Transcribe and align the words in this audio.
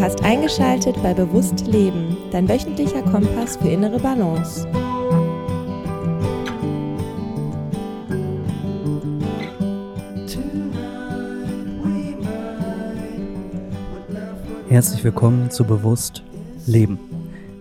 Du 0.00 0.06
hast 0.06 0.24
eingeschaltet 0.24 0.96
bei 1.02 1.12
Bewusst 1.12 1.66
Leben, 1.66 2.16
dein 2.30 2.48
wöchentlicher 2.48 3.02
Kompass 3.02 3.58
für 3.58 3.68
innere 3.68 4.00
Balance. 4.00 4.66
Herzlich 14.70 15.04
willkommen 15.04 15.50
zu 15.50 15.64
Bewusst 15.64 16.22
Leben. 16.66 16.98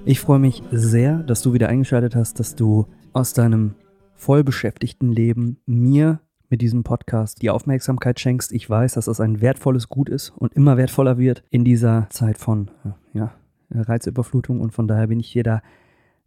Ich 0.06 0.22
freue 0.22 0.40
mich 0.40 0.64
sehr, 0.72 1.18
dass 1.18 1.42
du 1.42 1.52
wieder 1.52 1.68
eingeschaltet 1.68 2.16
hast, 2.16 2.40
dass 2.40 2.56
du 2.56 2.88
aus 3.12 3.34
deinem 3.34 3.76
vollbeschäftigten 4.16 5.12
Leben 5.12 5.58
mir 5.66 6.22
mit 6.50 6.62
diesem 6.62 6.84
Podcast 6.84 7.42
die 7.42 7.50
Aufmerksamkeit 7.50 8.20
schenkst. 8.20 8.52
Ich 8.52 8.70
weiß, 8.70 8.96
dass 8.96 9.06
das 9.06 9.20
ein 9.20 9.42
wertvolles 9.42 9.88
Gut 9.88 10.10
ist 10.10 10.32
und 10.32 10.54
immer 10.54 10.78
wertvoller 10.78 11.18
wird 11.18 11.44
in 11.50 11.64
dieser 11.64 12.08
Zeit 12.10 12.38
von 12.38 12.72
ja, 13.14 13.34
Reizüberflutung 13.72 14.60
und 14.60 14.72
von 14.72 14.88
daher 14.88 15.08
bin 15.08 15.20
ich 15.20 15.32
dir 15.32 15.44
da 15.44 15.62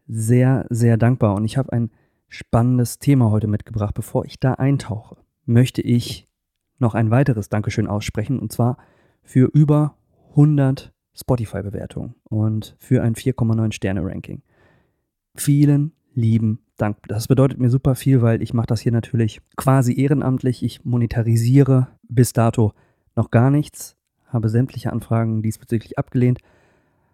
sehr, 0.06 0.66
sehr 0.70 0.96
dankbar 0.96 1.34
und 1.34 1.44
ich 1.44 1.56
habe 1.56 1.72
ein 1.72 1.90
spannendes 2.28 2.98
Thema 2.98 3.30
heute 3.30 3.46
mitgebracht. 3.46 3.94
Bevor 3.94 4.24
ich 4.24 4.38
da 4.38 4.54
eintauche, 4.54 5.16
möchte 5.44 5.82
ich 5.82 6.28
noch 6.78 6.94
ein 6.94 7.10
weiteres 7.10 7.48
Dankeschön 7.48 7.86
aussprechen 7.86 8.38
und 8.38 8.52
zwar 8.52 8.78
für 9.22 9.48
über 9.52 9.96
100 10.30 10.92
Spotify-Bewertungen 11.14 12.14
und 12.24 12.74
für 12.78 13.02
ein 13.02 13.14
4,9 13.14 13.72
Sterne-Ranking. 13.72 14.42
Vielen 15.34 15.92
lieben 16.14 16.60
Dank. 16.82 16.98
Das 17.06 17.28
bedeutet 17.28 17.60
mir 17.60 17.70
super 17.70 17.94
viel, 17.94 18.22
weil 18.22 18.42
ich 18.42 18.54
mache 18.54 18.66
das 18.66 18.80
hier 18.80 18.90
natürlich 18.90 19.40
quasi 19.56 19.98
ehrenamtlich. 20.00 20.64
Ich 20.64 20.84
monetarisiere 20.84 21.86
bis 22.08 22.32
dato 22.32 22.72
noch 23.14 23.30
gar 23.30 23.50
nichts, 23.50 23.96
habe 24.26 24.48
sämtliche 24.48 24.92
Anfragen 24.92 25.42
diesbezüglich 25.42 25.96
abgelehnt, 25.96 26.40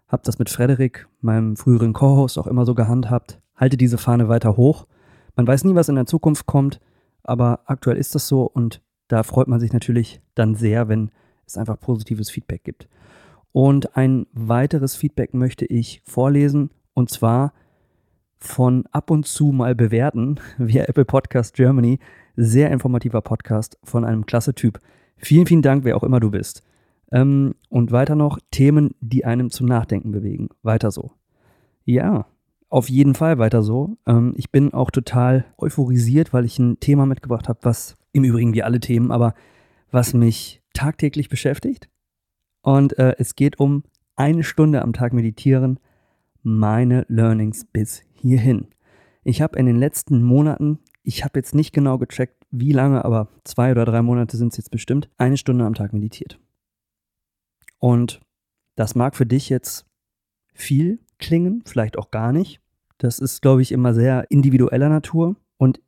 habe 0.08 0.22
das 0.24 0.38
mit 0.38 0.48
Frederik, 0.48 1.06
meinem 1.20 1.54
früheren 1.54 1.92
Co-Host, 1.92 2.38
auch 2.38 2.46
immer 2.46 2.64
so 2.64 2.74
gehandhabt, 2.74 3.42
halte 3.56 3.76
diese 3.76 3.98
Fahne 3.98 4.30
weiter 4.30 4.56
hoch. 4.56 4.86
Man 5.36 5.46
weiß 5.46 5.64
nie, 5.64 5.74
was 5.74 5.90
in 5.90 5.96
der 5.96 6.06
Zukunft 6.06 6.46
kommt, 6.46 6.80
aber 7.22 7.60
aktuell 7.66 7.98
ist 7.98 8.14
das 8.14 8.26
so 8.26 8.44
und 8.44 8.80
da 9.06 9.22
freut 9.22 9.48
man 9.48 9.60
sich 9.60 9.74
natürlich 9.74 10.22
dann 10.34 10.54
sehr, 10.54 10.88
wenn 10.88 11.10
es 11.46 11.58
einfach 11.58 11.78
positives 11.78 12.30
Feedback 12.30 12.64
gibt. 12.64 12.88
Und 13.52 13.98
ein 13.98 14.26
weiteres 14.32 14.96
Feedback 14.96 15.34
möchte 15.34 15.66
ich 15.66 16.00
vorlesen 16.06 16.70
und 16.94 17.10
zwar 17.10 17.52
von 18.38 18.84
ab 18.92 19.10
und 19.10 19.26
zu 19.26 19.46
mal 19.46 19.74
bewerten 19.74 20.40
via 20.58 20.84
Apple 20.84 21.04
Podcast 21.04 21.54
Germany. 21.54 21.98
Sehr 22.36 22.70
informativer 22.70 23.20
Podcast 23.20 23.78
von 23.82 24.04
einem 24.04 24.26
klasse 24.26 24.54
Typ. 24.54 24.80
Vielen, 25.16 25.46
vielen 25.46 25.62
Dank, 25.62 25.84
wer 25.84 25.96
auch 25.96 26.04
immer 26.04 26.20
du 26.20 26.30
bist. 26.30 26.62
Ähm, 27.10 27.54
und 27.68 27.90
weiter 27.90 28.14
noch 28.14 28.38
Themen, 28.50 28.94
die 29.00 29.24
einem 29.24 29.50
zum 29.50 29.66
Nachdenken 29.66 30.12
bewegen. 30.12 30.48
Weiter 30.62 30.90
so. 30.90 31.12
Ja, 31.84 32.26
auf 32.68 32.88
jeden 32.88 33.14
Fall 33.14 33.38
weiter 33.38 33.62
so. 33.62 33.96
Ähm, 34.06 34.34
ich 34.36 34.50
bin 34.50 34.72
auch 34.74 34.90
total 34.90 35.46
euphorisiert, 35.56 36.32
weil 36.32 36.44
ich 36.44 36.58
ein 36.58 36.78
Thema 36.80 37.06
mitgebracht 37.06 37.48
habe, 37.48 37.60
was 37.62 37.96
im 38.12 38.24
Übrigen 38.24 38.52
wie 38.52 38.62
alle 38.62 38.80
Themen, 38.80 39.10
aber 39.10 39.34
was 39.90 40.14
mich 40.14 40.62
tagtäglich 40.74 41.28
beschäftigt. 41.28 41.88
Und 42.62 42.98
äh, 42.98 43.14
es 43.18 43.34
geht 43.36 43.58
um 43.58 43.84
eine 44.16 44.42
Stunde 44.42 44.82
am 44.82 44.92
Tag 44.92 45.12
meditieren, 45.12 45.80
meine 46.42 47.06
Learnings 47.08 47.64
bis 47.64 48.02
hierhin. 48.20 48.68
Ich 49.24 49.42
habe 49.42 49.58
in 49.58 49.66
den 49.66 49.76
letzten 49.76 50.22
Monaten, 50.22 50.78
ich 51.02 51.24
habe 51.24 51.38
jetzt 51.38 51.54
nicht 51.54 51.72
genau 51.72 51.98
gecheckt, 51.98 52.44
wie 52.50 52.72
lange, 52.72 53.04
aber 53.04 53.28
zwei 53.44 53.70
oder 53.70 53.84
drei 53.84 54.02
Monate 54.02 54.36
sind 54.36 54.52
es 54.52 54.56
jetzt 54.56 54.70
bestimmt, 54.70 55.10
eine 55.18 55.36
Stunde 55.36 55.64
am 55.64 55.74
Tag 55.74 55.92
meditiert. 55.92 56.38
Und 57.78 58.20
das 58.74 58.94
mag 58.94 59.16
für 59.16 59.26
dich 59.26 59.48
jetzt 59.48 59.86
viel 60.54 61.00
klingen, 61.18 61.62
vielleicht 61.66 61.98
auch 61.98 62.10
gar 62.10 62.32
nicht. 62.32 62.60
Das 62.98 63.18
ist, 63.18 63.42
glaube 63.42 63.62
ich, 63.62 63.72
immer 63.72 63.94
sehr 63.94 64.26
individueller 64.30 64.88
Natur. 64.88 65.36
Und 65.56 65.80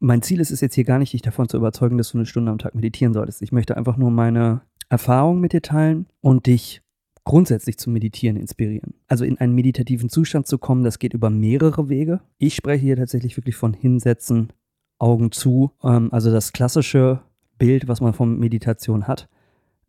mein 0.00 0.22
Ziel 0.22 0.40
ist 0.40 0.50
es 0.50 0.60
jetzt 0.60 0.74
hier 0.74 0.84
gar 0.84 0.98
nicht, 0.98 1.12
dich 1.12 1.22
davon 1.22 1.48
zu 1.48 1.56
überzeugen, 1.56 1.98
dass 1.98 2.12
du 2.12 2.18
eine 2.18 2.26
Stunde 2.26 2.50
am 2.50 2.58
Tag 2.58 2.74
meditieren 2.74 3.14
solltest. 3.14 3.42
Ich 3.42 3.52
möchte 3.52 3.76
einfach 3.76 3.96
nur 3.96 4.10
meine 4.10 4.62
Erfahrung 4.88 5.40
mit 5.40 5.52
dir 5.52 5.62
teilen 5.62 6.06
und 6.20 6.46
dich 6.46 6.82
grundsätzlich 7.28 7.76
zum 7.76 7.92
Meditieren 7.92 8.38
inspirieren. 8.38 8.94
Also 9.06 9.26
in 9.26 9.36
einen 9.36 9.54
meditativen 9.54 10.08
Zustand 10.08 10.46
zu 10.46 10.56
kommen, 10.56 10.82
das 10.82 10.98
geht 10.98 11.12
über 11.12 11.28
mehrere 11.28 11.90
Wege. 11.90 12.22
Ich 12.38 12.54
spreche 12.54 12.86
hier 12.86 12.96
tatsächlich 12.96 13.36
wirklich 13.36 13.54
von 13.54 13.74
Hinsetzen, 13.74 14.50
Augen 14.98 15.30
zu, 15.30 15.72
ähm, 15.84 16.08
also 16.10 16.32
das 16.32 16.54
klassische 16.54 17.20
Bild, 17.58 17.86
was 17.86 18.00
man 18.00 18.14
von 18.14 18.38
Meditation 18.38 19.06
hat. 19.06 19.28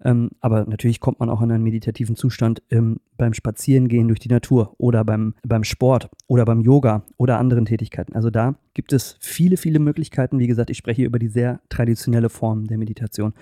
Ähm, 0.04 0.32
aber 0.42 0.66
natürlich 0.66 1.00
kommt 1.00 1.22
man 1.22 1.30
auch 1.30 1.42
in 1.42 1.50
einen 1.50 1.64
meditativen 1.64 2.18
Zustand 2.18 2.62
ähm, 2.72 3.00
beim 3.16 3.34
Spazierengehen 3.34 4.10
durch 4.10 4.20
die 4.20 4.28
Natur 4.28 4.76
oder 4.78 5.06
beim, 5.06 5.34
beim 5.48 5.64
Sport 5.64 6.10
oder 6.28 6.44
beim 6.44 6.60
Yoga 6.60 7.04
oder 7.16 7.40
anderen 7.40 7.64
Tätigkeiten. 7.64 8.16
Also 8.16 8.30
da 8.30 8.56
gibt 8.74 8.92
es 8.92 9.16
viele, 9.22 9.56
viele 9.56 9.80
Möglichkeiten. 9.80 10.40
Wie 10.40 10.48
gesagt, 10.48 10.72
ich 10.72 10.78
spreche 10.78 10.98
hier 10.98 11.08
über 11.08 11.20
die 11.20 11.30
sehr 11.30 11.62
traditionelle 11.70 12.28
Form 12.28 12.68
der 12.68 12.78
Meditation. 12.78 13.34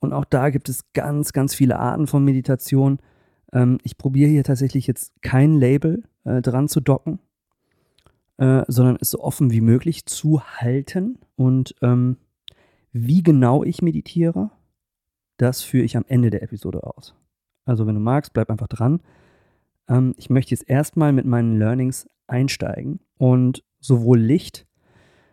Und 0.00 0.12
auch 0.12 0.24
da 0.24 0.50
gibt 0.50 0.68
es 0.68 0.92
ganz, 0.92 1.32
ganz 1.32 1.54
viele 1.54 1.78
Arten 1.78 2.06
von 2.06 2.24
Meditation. 2.24 2.98
Ähm, 3.52 3.78
ich 3.82 3.98
probiere 3.98 4.30
hier 4.30 4.44
tatsächlich 4.44 4.86
jetzt 4.86 5.20
kein 5.22 5.54
Label 5.54 6.04
äh, 6.24 6.40
dran 6.40 6.68
zu 6.68 6.80
docken, 6.80 7.18
äh, 8.36 8.62
sondern 8.68 8.96
es 9.00 9.10
so 9.10 9.20
offen 9.20 9.50
wie 9.50 9.60
möglich 9.60 10.06
zu 10.06 10.42
halten. 10.42 11.18
Und 11.36 11.74
ähm, 11.82 12.16
wie 12.92 13.22
genau 13.22 13.64
ich 13.64 13.82
meditiere, 13.82 14.50
das 15.36 15.62
führe 15.62 15.84
ich 15.84 15.96
am 15.96 16.04
Ende 16.08 16.30
der 16.30 16.42
Episode 16.42 16.84
aus. 16.84 17.14
Also 17.64 17.86
wenn 17.86 17.94
du 17.94 18.00
magst, 18.00 18.32
bleib 18.32 18.50
einfach 18.50 18.68
dran. 18.68 19.00
Ähm, 19.88 20.14
ich 20.16 20.30
möchte 20.30 20.50
jetzt 20.50 20.68
erstmal 20.68 21.12
mit 21.12 21.26
meinen 21.26 21.58
Learnings 21.58 22.08
einsteigen 22.26 23.00
und 23.18 23.64
sowohl 23.80 24.18
Licht 24.18 24.66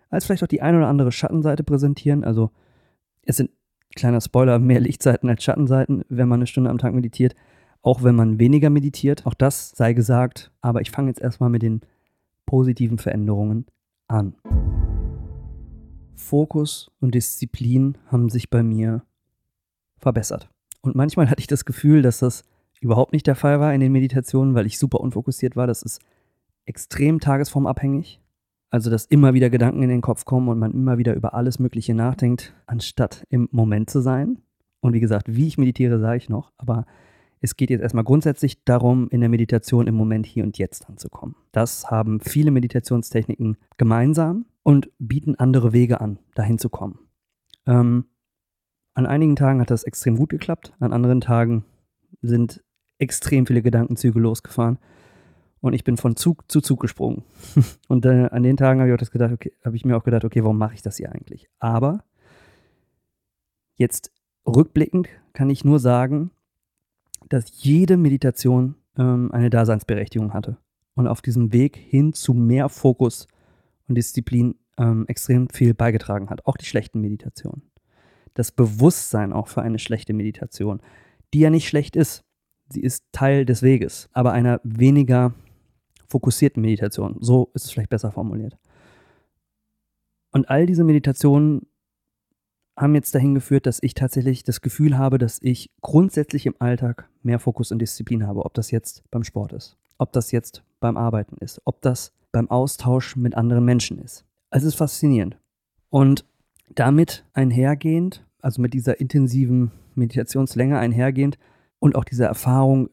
als 0.10 0.26
vielleicht 0.26 0.44
auch 0.44 0.48
die 0.48 0.62
ein 0.62 0.76
oder 0.76 0.88
andere 0.88 1.12
Schattenseite 1.12 1.64
präsentieren. 1.64 2.24
Also 2.24 2.52
es 3.24 3.38
sind 3.38 3.52
kleiner 3.96 4.22
Spoiler, 4.22 4.60
mehr 4.60 4.80
Lichtseiten 4.80 5.30
als 5.30 5.44
Schattenseiten, 5.44 6.04
wenn 6.10 6.28
man 6.28 6.40
eine 6.40 6.48
Stunde 6.48 6.70
am 6.70 6.78
Tag 6.78 6.94
meditiert, 6.94 7.36
auch 7.82 8.04
wenn 8.04 8.16
man 8.16 8.40
weniger 8.40 8.70
meditiert. 8.70 9.26
Auch 9.26 9.34
das 9.34 9.72
sei 9.72 9.94
gesagt, 9.94 10.52
aber 10.62 10.82
ich 10.82 10.92
fange 10.92 11.10
jetzt 11.10 11.22
erstmal 11.22 11.50
mit 11.50 11.62
den 11.62 11.82
positiven 12.46 12.98
Veränderungen 12.98 13.66
an. 14.08 14.36
Fokus 16.16 16.92
und 17.00 17.16
Disziplin 17.16 17.98
haben 18.08 18.30
sich 18.30 18.50
bei 18.50 18.64
mir 18.64 19.04
verbessert. 19.98 20.50
Und 20.82 20.96
manchmal 20.96 21.30
hatte 21.30 21.40
ich 21.40 21.48
das 21.48 21.66
Gefühl, 21.66 22.02
dass 22.02 22.20
das 22.20 22.44
überhaupt 22.80 23.14
nicht 23.14 23.28
der 23.28 23.36
Fall 23.36 23.60
war 23.60 23.74
in 23.74 23.82
den 23.82 23.92
Meditationen, 23.92 24.54
weil 24.56 24.66
ich 24.66 24.78
super 24.78 25.00
unfokussiert 25.00 25.56
war. 25.56 25.68
Das 25.68 25.82
ist 25.82 26.02
extrem 26.66 27.20
tagesformabhängig. 27.20 28.20
Also, 28.76 28.90
dass 28.90 29.06
immer 29.06 29.34
wieder 29.34 29.50
Gedanken 29.50 29.84
in 29.84 29.88
den 29.88 30.02
Kopf 30.02 30.26
kommen 30.26 30.50
und 30.50 30.60
man 30.60 30.74
immer 30.74 30.98
wieder 30.98 31.14
über 31.14 31.34
alles 31.34 31.60
Mögliche 31.60 31.94
nachdenkt, 31.94 32.54
anstatt 32.66 33.26
im 33.30 33.48
Moment 33.54 33.90
zu 33.90 34.02
sein. 34.02 34.42
Und 34.82 34.92
wie 34.92 35.00
gesagt, 35.00 35.34
wie 35.34 35.48
ich 35.48 35.58
meditiere, 35.58 35.98
sage 35.98 36.18
ich 36.18 36.28
noch, 36.28 36.52
aber 36.58 36.86
es 37.40 37.56
geht 37.56 37.70
jetzt 37.70 37.80
erstmal 37.80 38.04
grundsätzlich 38.04 38.66
darum, 38.66 39.08
in 39.12 39.22
der 39.22 39.30
Meditation 39.30 39.88
im 39.88 39.96
Moment 39.96 40.26
hier 40.26 40.44
und 40.44 40.58
jetzt 40.58 40.90
anzukommen. 40.90 41.38
Das 41.54 41.90
haben 41.90 42.20
viele 42.20 42.52
Meditationstechniken 42.52 43.56
gemeinsam 43.78 44.46
und 44.62 44.90
bieten 45.00 45.36
andere 45.36 45.72
Wege 45.72 46.02
an, 46.02 46.20
dahin 46.34 46.58
zu 46.58 46.68
kommen. 46.68 47.00
Ähm, 47.66 48.04
an 48.94 49.06
einigen 49.06 49.38
Tagen 49.38 49.62
hat 49.62 49.72
das 49.72 49.86
extrem 49.86 50.18
gut 50.18 50.32
geklappt, 50.32 50.74
an 50.82 50.92
anderen 50.92 51.22
Tagen 51.22 51.64
sind 52.22 52.62
extrem 52.98 53.46
viele 53.46 53.62
Gedankenzüge 53.62 54.20
losgefahren 54.20 54.80
und 55.66 55.74
ich 55.74 55.84
bin 55.84 55.98
von 55.98 56.16
Zug 56.16 56.44
zu 56.48 56.62
Zug 56.62 56.80
gesprungen. 56.80 57.24
und 57.88 58.06
äh, 58.06 58.30
an 58.32 58.44
den 58.44 58.56
Tagen 58.56 58.82
habe 58.82 58.92
ich, 58.92 59.16
okay, 59.34 59.52
habe 59.66 59.76
ich 59.76 59.84
mir 59.84 59.98
auch 59.98 60.04
gedacht, 60.04 60.24
okay, 60.24 60.44
warum 60.44 60.60
mache 60.60 60.76
ich 60.76 60.84
das 60.84 60.98
hier 60.98 61.12
eigentlich? 61.12 61.50
Aber 61.58 62.04
jetzt 63.76 64.12
rückblickend 64.46 65.08
kann 65.34 65.50
ich 65.50 65.66
nur 65.66 65.80
sagen, 65.80 66.30
dass 67.30 67.64
jede 67.64 67.98
Meditation 67.98 68.76
ähm, 68.96 69.32
eine 69.32 69.50
Daseinsberechtigung 69.50 70.36
hatte 70.36 70.58
und 70.94 71.08
auf 71.08 71.24
diesem 71.24 71.52
Weg 71.52 71.76
hin 71.78 72.14
zu 72.14 72.36
mehr 72.36 72.70
Fokus 72.70 73.28
und 73.88 73.96
Disziplin 73.96 74.56
ähm, 74.78 75.06
extrem 75.08 75.50
viel 75.50 75.74
beigetragen 75.74 76.30
hat. 76.30 76.46
Auch 76.46 76.58
die 76.58 76.66
schlechten 76.66 77.02
Meditationen. 77.02 77.64
Das 78.36 78.52
Bewusstsein 78.52 79.34
auch 79.34 79.48
für 79.48 79.64
eine 79.64 79.80
schlechte 79.80 80.14
Meditation, 80.14 80.80
die 81.34 81.40
ja 81.40 81.50
nicht 81.50 81.68
schlecht 81.68 81.96
ist. 81.96 82.24
Sie 82.70 82.82
ist 82.82 83.06
Teil 83.12 83.46
des 83.46 83.64
Weges, 83.64 84.10
aber 84.14 84.32
einer 84.32 84.60
weniger 84.64 85.34
fokussierten 86.08 86.62
Meditation. 86.62 87.18
So 87.20 87.52
ist 87.54 87.66
es 87.66 87.72
vielleicht 87.72 87.90
besser 87.90 88.12
formuliert. 88.12 88.58
Und 90.32 90.50
all 90.50 90.66
diese 90.66 90.84
Meditationen 90.84 91.68
haben 92.78 92.96
jetzt 92.96 93.16
dahin 93.16 93.36
geführt, 93.36 93.66
dass 93.66 93.82
ich 93.82 93.94
tatsächlich 93.94 94.44
das 94.44 94.62
Gefühl 94.62 94.98
habe, 94.98 95.18
dass 95.18 95.42
ich 95.42 95.72
grundsätzlich 95.82 96.46
im 96.46 96.56
Alltag 96.60 97.10
mehr 97.24 97.40
Fokus 97.40 97.72
und 97.72 97.80
Disziplin 97.80 98.28
habe, 98.28 98.44
ob 98.44 98.54
das 98.54 98.72
jetzt 98.72 99.04
beim 99.12 99.24
Sport 99.24 99.54
ist, 99.54 99.78
ob 99.98 100.12
das 100.12 100.32
jetzt 100.32 100.64
beim 100.82 100.98
Arbeiten 100.98 101.38
ist, 101.38 101.62
ob 101.64 101.82
das 101.82 102.12
beim 102.32 102.50
Austausch 102.50 103.16
mit 103.16 103.36
anderen 103.36 103.64
Menschen 103.64 103.98
ist. 104.00 104.26
Also 104.50 104.68
es 104.68 104.74
ist 104.74 104.78
faszinierend. 104.78 105.38
Und 105.90 106.26
damit 106.74 107.24
einhergehend, 107.34 108.26
also 108.42 108.62
mit 108.62 108.74
dieser 108.74 109.00
intensiven 109.00 109.72
Meditationslänge 109.96 110.78
einhergehend 110.78 111.38
und 111.80 111.96
auch 111.96 112.04
dieser 112.04 112.28
Erfahrung, 112.28 112.90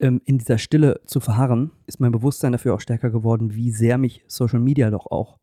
ähm, 0.00 0.20
in 0.24 0.38
dieser 0.38 0.58
Stille 0.58 1.00
zu 1.04 1.20
verharren, 1.20 1.70
ist 1.86 2.00
mein 2.00 2.12
Bewusstsein 2.12 2.52
dafür 2.52 2.74
auch 2.74 2.80
stärker 2.80 3.10
geworden, 3.10 3.54
wie 3.54 3.70
sehr 3.70 3.98
mich 3.98 4.24
Social 4.26 4.60
Media 4.60 4.90
doch 4.90 5.06
auch 5.06 5.38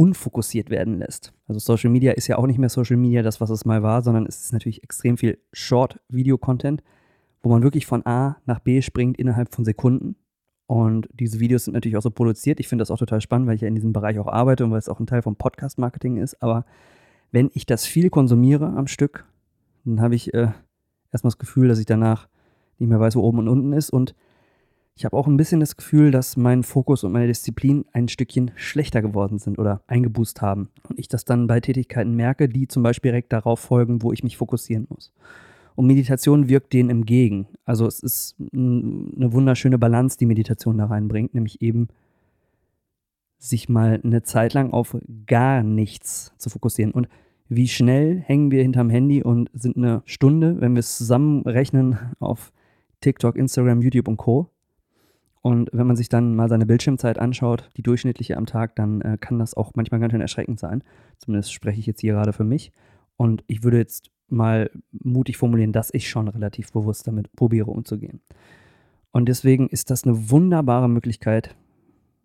unfokussiert 0.00 0.70
werden 0.70 0.98
lässt. 0.98 1.34
Also 1.46 1.60
Social 1.60 1.90
Media 1.90 2.12
ist 2.12 2.26
ja 2.26 2.38
auch 2.38 2.46
nicht 2.46 2.58
mehr 2.58 2.70
Social 2.70 2.96
Media, 2.96 3.22
das, 3.22 3.40
was 3.40 3.50
es 3.50 3.66
mal 3.66 3.82
war, 3.82 4.00
sondern 4.02 4.24
es 4.24 4.44
ist 4.44 4.52
natürlich 4.54 4.82
extrem 4.82 5.18
viel 5.18 5.38
Short-Video-Content, 5.52 6.82
wo 7.42 7.50
man 7.50 7.62
wirklich 7.62 7.84
von 7.84 8.06
A 8.06 8.38
nach 8.46 8.60
B 8.60 8.80
springt 8.80 9.18
innerhalb 9.18 9.54
von 9.54 9.66
Sekunden. 9.66 10.16
Und 10.66 11.06
diese 11.12 11.38
Videos 11.38 11.64
sind 11.64 11.74
natürlich 11.74 11.98
auch 11.98 12.02
so 12.02 12.10
produziert. 12.10 12.60
Ich 12.60 12.68
finde 12.68 12.80
das 12.80 12.90
auch 12.90 12.96
total 12.96 13.20
spannend, 13.20 13.46
weil 13.46 13.56
ich 13.56 13.60
ja 13.60 13.68
in 13.68 13.74
diesem 13.74 13.92
Bereich 13.92 14.18
auch 14.18 14.28
arbeite 14.28 14.64
und 14.64 14.70
weil 14.70 14.78
es 14.78 14.88
auch 14.88 15.00
ein 15.00 15.06
Teil 15.06 15.20
vom 15.20 15.36
Podcast-Marketing 15.36 16.16
ist. 16.16 16.40
Aber 16.42 16.64
wenn 17.30 17.50
ich 17.52 17.66
das 17.66 17.84
viel 17.84 18.08
konsumiere 18.08 18.68
am 18.68 18.86
Stück, 18.86 19.26
dann 19.84 20.00
habe 20.00 20.14
ich 20.14 20.32
äh, 20.32 20.48
erstmal 21.12 21.30
das 21.30 21.38
Gefühl, 21.38 21.68
dass 21.68 21.78
ich 21.78 21.86
danach 21.86 22.29
nicht 22.80 22.88
mehr 22.88 23.00
weiß, 23.00 23.16
wo 23.16 23.22
oben 23.22 23.38
und 23.38 23.48
unten 23.48 23.72
ist. 23.72 23.90
Und 23.90 24.14
ich 24.96 25.04
habe 25.04 25.16
auch 25.16 25.26
ein 25.26 25.36
bisschen 25.36 25.60
das 25.60 25.76
Gefühl, 25.76 26.10
dass 26.10 26.36
mein 26.36 26.62
Fokus 26.62 27.04
und 27.04 27.12
meine 27.12 27.26
Disziplin 27.26 27.84
ein 27.92 28.08
Stückchen 28.08 28.50
schlechter 28.54 29.00
geworden 29.02 29.38
sind 29.38 29.58
oder 29.58 29.82
eingeboost 29.86 30.42
haben. 30.42 30.68
Und 30.88 30.98
ich 30.98 31.08
das 31.08 31.24
dann 31.24 31.46
bei 31.46 31.60
Tätigkeiten 31.60 32.14
merke, 32.14 32.48
die 32.48 32.68
zum 32.68 32.82
Beispiel 32.82 33.10
direkt 33.12 33.32
darauf 33.32 33.60
folgen, 33.60 34.02
wo 34.02 34.12
ich 34.12 34.24
mich 34.24 34.36
fokussieren 34.36 34.86
muss. 34.90 35.12
Und 35.74 35.86
Meditation 35.86 36.48
wirkt 36.48 36.72
denen 36.72 36.90
entgegen. 36.90 37.46
Also 37.64 37.86
es 37.86 38.00
ist 38.00 38.36
eine 38.52 39.32
wunderschöne 39.32 39.78
Balance, 39.78 40.18
die 40.18 40.26
Meditation 40.26 40.76
da 40.76 40.86
reinbringt, 40.86 41.32
nämlich 41.32 41.62
eben 41.62 41.88
sich 43.38 43.70
mal 43.70 44.00
eine 44.04 44.22
Zeit 44.22 44.52
lang 44.52 44.72
auf 44.72 44.96
gar 45.26 45.62
nichts 45.62 46.34
zu 46.36 46.50
fokussieren. 46.50 46.92
Und 46.92 47.08
wie 47.48 47.68
schnell 47.68 48.20
hängen 48.20 48.50
wir 48.50 48.62
hinterm 48.62 48.90
Handy 48.90 49.22
und 49.22 49.50
sind 49.54 49.76
eine 49.76 50.02
Stunde, 50.04 50.60
wenn 50.60 50.74
wir 50.74 50.80
es 50.80 50.98
zusammenrechnen, 50.98 51.98
auf 52.18 52.52
TikTok, 53.00 53.36
Instagram, 53.36 53.82
YouTube 53.82 54.08
und 54.08 54.16
Co. 54.16 54.50
Und 55.42 55.70
wenn 55.72 55.86
man 55.86 55.96
sich 55.96 56.08
dann 56.08 56.34
mal 56.34 56.48
seine 56.48 56.66
Bildschirmzeit 56.66 57.18
anschaut, 57.18 57.70
die 57.76 57.82
durchschnittliche 57.82 58.36
am 58.36 58.46
Tag, 58.46 58.76
dann 58.76 59.00
äh, 59.00 59.16
kann 59.18 59.38
das 59.38 59.54
auch 59.54 59.72
manchmal 59.74 60.00
ganz 60.00 60.12
schön 60.12 60.20
erschreckend 60.20 60.60
sein. 60.60 60.84
Zumindest 61.18 61.52
spreche 61.52 61.80
ich 61.80 61.86
jetzt 61.86 62.00
hier 62.00 62.12
gerade 62.12 62.32
für 62.32 62.44
mich. 62.44 62.72
Und 63.16 63.42
ich 63.46 63.62
würde 63.62 63.78
jetzt 63.78 64.10
mal 64.28 64.70
mutig 64.92 65.36
formulieren, 65.38 65.72
dass 65.72 65.92
ich 65.92 66.08
schon 66.08 66.28
relativ 66.28 66.72
bewusst 66.72 67.06
damit 67.06 67.32
probiere 67.32 67.70
umzugehen. 67.70 68.20
Und 69.12 69.28
deswegen 69.28 69.68
ist 69.68 69.90
das 69.90 70.04
eine 70.04 70.30
wunderbare 70.30 70.88
Möglichkeit, 70.88 71.56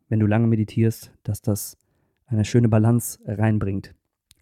wenn 0.09 0.19
du 0.19 0.27
lange 0.27 0.47
meditierst, 0.47 1.11
dass 1.23 1.41
das 1.41 1.77
eine 2.27 2.45
schöne 2.45 2.69
Balance 2.69 3.19
reinbringt 3.25 3.95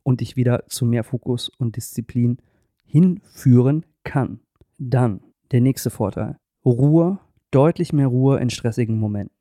und 0.03 0.21
dich 0.21 0.35
wieder 0.35 0.65
zu 0.67 0.85
mehr 0.85 1.03
Fokus 1.03 1.49
und 1.49 1.77
Disziplin 1.77 2.37
hinführen 2.85 3.85
kann. 4.03 4.39
Dann 4.77 5.21
der 5.53 5.61
nächste 5.61 5.89
Vorteil. 5.89 6.37
Ruhe 6.65 7.19
deutlich 7.51 7.93
mehr 7.93 8.07
Ruhe 8.07 8.39
in 8.39 8.49
stressigen 8.49 8.97
Momenten. 8.97 9.37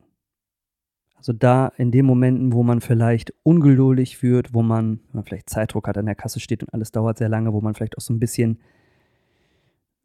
Also 1.16 1.32
da 1.32 1.68
in 1.76 1.90
den 1.90 2.04
Momenten, 2.04 2.52
wo 2.52 2.62
man 2.62 2.80
vielleicht 2.80 3.32
ungeduldig 3.42 4.22
wird, 4.22 4.54
wo 4.54 4.62
man, 4.62 5.00
man 5.12 5.24
vielleicht 5.24 5.48
Zeitdruck 5.48 5.88
hat, 5.88 5.96
an 5.96 6.06
der 6.06 6.14
Kasse 6.14 6.40
steht 6.40 6.62
und 6.62 6.74
alles 6.74 6.92
dauert 6.92 7.18
sehr 7.18 7.28
lange, 7.28 7.52
wo 7.52 7.60
man 7.60 7.74
vielleicht 7.74 7.96
auch 7.96 8.02
so 8.02 8.12
ein 8.12 8.18
bisschen 8.18 8.58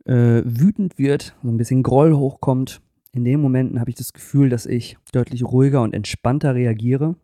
äh, 0.05 0.41
wütend 0.45 0.97
wird, 0.97 1.35
so 1.43 1.49
ein 1.49 1.57
bisschen 1.57 1.83
Groll 1.83 2.13
hochkommt. 2.13 2.81
In 3.11 3.25
den 3.25 3.41
Momenten 3.41 3.79
habe 3.79 3.89
ich 3.89 3.95
das 3.95 4.13
Gefühl, 4.13 4.49
dass 4.49 4.65
ich 4.65 4.97
deutlich 5.11 5.43
ruhiger 5.43 5.81
und 5.81 5.93
entspannter 5.93 6.55
reagiere, 6.55 7.15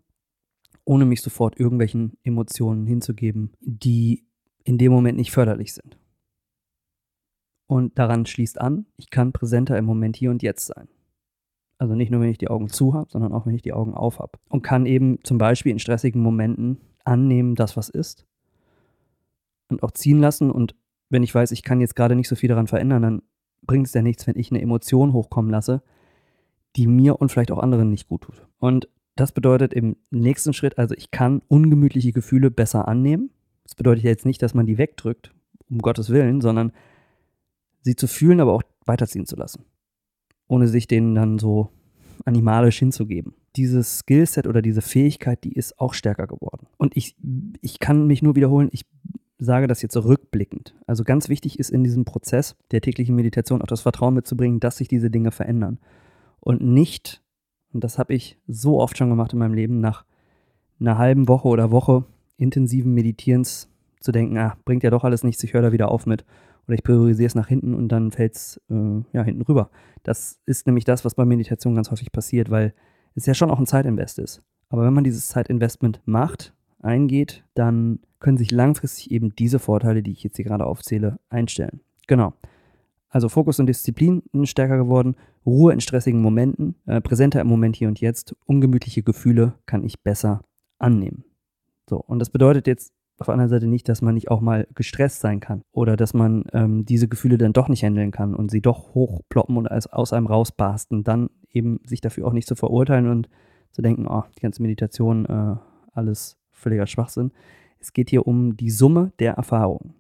ohne 0.84 1.06
mich 1.06 1.22
sofort 1.22 1.58
irgendwelchen 1.58 2.18
Emotionen 2.24 2.88
hinzugeben, 2.88 3.52
die 3.62 4.26
in 4.64 4.78
dem 4.78 4.92
Moment 4.92 5.18
nicht 5.18 5.32
förderlich 5.32 5.74
sind. 5.74 5.98
Und 7.68 7.98
daran 7.98 8.26
schließt 8.26 8.60
an, 8.60 8.86
ich 8.98 9.10
kann 9.10 9.32
präsenter 9.32 9.78
im 9.78 9.86
Moment 9.86 10.16
hier 10.16 10.32
und 10.32 10.44
jetzt 10.44 10.66
sein. 10.66 10.88
Also 11.78 11.96
nicht 11.96 12.12
nur, 12.12 12.22
wenn 12.22 12.30
ich 12.30 12.38
die 12.38 12.50
Augen 12.50 12.70
zu 12.70 12.94
habe, 12.94 13.10
sondern 13.10 13.34
auch, 13.34 13.46
wenn 13.46 13.56
ich 13.56 13.62
die 13.62 13.74
Augen 13.74 13.94
auf 13.94 14.20
habe. 14.20 14.38
Und 14.50 14.62
kann 14.62 14.86
eben 14.86 15.20
zum 15.24 15.38
Beispiel 15.38 15.72
in 15.72 15.80
stressigen 15.80 16.22
Momenten 16.22 16.78
annehmen, 17.04 17.56
das, 17.56 17.76
was 17.76 17.90
ist. 17.90 18.26
Und 19.70 19.84
auch 19.84 19.92
ziehen 19.92 20.20
lassen. 20.20 20.52
Und 20.52 20.76
wenn 21.10 21.24
ich 21.24 21.34
weiß, 21.34 21.52
ich 21.52 21.64
kann 21.64 21.82
jetzt 21.82 21.96
gerade 21.96 22.16
nicht 22.16 22.28
so 22.28 22.36
viel 22.36 22.50
daran 22.50 22.68
verändern, 22.68 23.02
dann 23.02 23.22
bringt 23.64 23.88
es 23.88 23.94
ja 23.94 24.02
nichts, 24.02 24.28
wenn 24.28 24.38
ich 24.38 24.52
eine 24.52 24.62
Emotion 24.62 25.14
hochkommen 25.14 25.52
lasse, 25.52 25.82
die 26.76 26.88
mir 26.88 27.20
und 27.20 27.32
vielleicht 27.32 27.52
auch 27.52 27.60
anderen 27.60 27.90
nicht 27.90 28.08
gut 28.08 28.22
tut. 28.22 28.46
Und 28.60 28.88
das 29.16 29.32
bedeutet 29.32 29.74
im 29.74 29.96
nächsten 30.10 30.54
Schritt, 30.54 30.78
also 30.78 30.96
ich 30.96 31.12
kann 31.12 31.42
ungemütliche 31.48 32.12
Gefühle 32.12 32.50
besser 32.50 32.88
annehmen. 32.88 33.30
Das 33.64 33.76
bedeutet 33.76 34.04
jetzt 34.04 34.26
nicht, 34.26 34.42
dass 34.42 34.54
man 34.54 34.66
die 34.66 34.78
wegdrückt, 34.78 35.34
um 35.70 35.80
Gottes 35.80 36.10
Willen, 36.10 36.42
sondern 36.42 36.72
sie 37.84 37.96
zu 37.96 38.08
fühlen, 38.08 38.40
aber 38.40 38.54
auch 38.54 38.64
weiterziehen 38.86 39.26
zu 39.26 39.36
lassen. 39.36 39.66
Ohne 40.48 40.68
sich 40.68 40.88
denen 40.88 41.16
dann 41.16 41.40
so 41.40 41.70
animalisch 42.26 42.80
hinzugeben. 42.80 43.34
Dieses 43.56 44.00
Skillset 44.00 44.48
oder 44.48 44.62
diese 44.62 44.82
Fähigkeit, 44.82 45.44
die 45.44 45.54
ist 45.54 45.80
auch 45.80 45.94
stärker 45.94 46.28
geworden. 46.28 46.68
Und 46.78 46.96
ich, 46.98 47.16
ich 47.62 47.80
kann 47.80 48.08
mich 48.08 48.22
nur 48.22 48.36
wiederholen, 48.36 48.70
ich 48.72 48.86
sage 49.38 49.68
das 49.68 49.82
jetzt 49.82 49.98
rückblickend. 49.98 50.76
Also 50.88 51.04
ganz 51.04 51.30
wichtig 51.30 51.60
ist 51.60 51.70
in 51.70 51.84
diesem 51.84 52.06
Prozess 52.06 52.56
der 52.72 52.82
täglichen 52.82 53.16
Meditation 53.16 53.62
auch 53.62 53.68
das 53.68 53.82
Vertrauen 53.82 54.14
mitzubringen, 54.14 54.60
dass 54.60 54.78
sich 54.78 54.88
diese 54.88 55.12
Dinge 55.12 55.32
verändern. 55.32 55.80
Und 56.40 56.62
nicht, 56.62 57.22
und 57.74 57.84
das 57.84 57.98
habe 57.98 58.14
ich 58.14 58.40
so 58.48 58.80
oft 58.80 58.98
schon 58.98 59.10
gemacht 59.10 59.34
in 59.34 59.40
meinem 59.40 59.54
Leben, 59.54 59.80
nach 59.80 60.06
einer 60.80 60.98
halben 60.98 61.28
Woche 61.28 61.48
oder 61.48 61.72
Woche 61.72 62.06
intensiven 62.38 62.94
Meditierens 62.94 63.70
zu 64.00 64.12
denken, 64.12 64.38
ah, 64.38 64.58
bringt 64.66 64.84
ja 64.84 64.90
doch 64.90 65.04
alles 65.04 65.24
nichts, 65.24 65.44
ich 65.44 65.54
höre 65.54 65.62
da 65.62 65.72
wieder 65.72 65.90
auf 65.90 66.06
mit 66.06 66.26
oder 66.68 66.76
ich 66.76 66.84
priorisiere 66.84 67.28
es 67.28 67.36
nach 67.36 67.48
hinten 67.48 67.74
und 67.74 67.90
dann 67.90 68.12
fällt 68.12 68.36
es 68.36 68.62
äh, 68.70 69.02
ja, 69.12 69.24
hinten 69.24 69.42
rüber. 69.42 69.70
Das 70.04 70.40
ist 70.46 70.66
nämlich 70.66 70.86
das, 70.86 71.06
was 71.06 71.16
bei 71.16 71.26
Meditation 71.26 71.76
ganz 71.76 71.92
häufig 71.92 72.12
passiert, 72.12 72.50
weil 72.50 72.74
es 73.16 73.26
ja 73.26 73.34
schon 73.34 73.52
auch 73.52 73.60
ein 73.60 73.66
Zeitinvest 73.66 74.20
ist. 74.20 74.42
Aber 74.70 74.84
wenn 74.84 74.94
man 74.94 75.04
dieses 75.04 75.28
Zeitinvestment 75.28 76.02
macht, 76.06 76.54
eingeht, 76.80 77.44
dann 77.54 78.00
können 78.20 78.38
sich 78.38 78.52
langfristig 78.52 79.12
eben 79.12 79.36
diese 79.36 79.60
Vorteile, 79.60 80.02
die 80.02 80.12
ich 80.12 80.24
jetzt 80.24 80.38
hier 80.38 80.46
gerade 80.46 80.66
aufzähle, 80.66 81.20
einstellen. 81.30 81.82
Genau. 82.08 82.34
Also 83.10 83.30
Fokus 83.30 83.60
und 83.60 83.68
Disziplin 83.68 84.24
stärker 84.44 84.78
geworden, 84.78 85.16
Ruhe 85.46 85.72
in 85.74 85.82
stressigen 85.82 86.22
Momenten, 86.22 86.76
äh, 86.88 87.00
präsenter 87.00 87.42
im 87.42 87.48
Moment 87.48 87.76
hier 87.76 87.88
und 87.88 88.02
jetzt, 88.02 88.36
ungemütliche 88.46 89.04
Gefühle 89.04 89.54
kann 89.66 89.84
ich 89.84 90.02
besser 90.02 90.42
annehmen. 90.80 91.24
So, 91.88 91.98
und 91.98 92.20
das 92.20 92.32
bedeutet 92.32 92.66
jetzt 92.66 92.92
auf 93.18 93.28
der 93.28 93.34
anderen 93.34 93.50
Seite 93.50 93.68
nicht, 93.68 93.88
dass 93.90 94.02
man 94.02 94.16
nicht 94.16 94.32
auch 94.32 94.42
mal 94.42 94.68
gestresst 94.74 95.22
sein 95.22 95.40
kann 95.40 95.62
oder 95.72 95.96
dass 95.96 96.14
man 96.14 96.46
ähm, 96.52 96.86
diese 96.86 97.08
Gefühle 97.08 97.38
dann 97.38 97.54
doch 97.54 97.70
nicht 97.70 97.84
handeln 97.84 98.12
kann 98.12 98.36
und 98.36 98.50
sie 98.50 98.62
doch 98.62 98.94
hochploppen 98.96 99.56
und 99.58 99.68
als, 99.68 99.88
aus 99.88 100.14
einem 100.14 100.28
rausbarsten, 100.28 101.04
dann 101.04 101.30
eben 101.52 101.80
sich 101.86 102.02
dafür 102.02 102.28
auch 102.28 102.34
nicht 102.34 102.48
zu 102.48 102.56
verurteilen 102.56 103.10
und 103.10 103.30
zu 103.72 103.82
denken, 103.82 104.08
oh, 104.08 104.24
die 104.36 104.42
ganze 104.42 104.62
Meditation, 104.62 105.26
äh, 105.26 105.56
alles 105.94 106.38
völliger 106.52 106.88
Schwachsinn. 106.88 107.32
Es 107.80 107.94
geht 107.94 108.10
hier 108.10 108.28
um 108.28 108.58
die 108.58 108.70
Summe 108.70 109.12
der 109.20 109.34
Erfahrungen. 109.34 109.94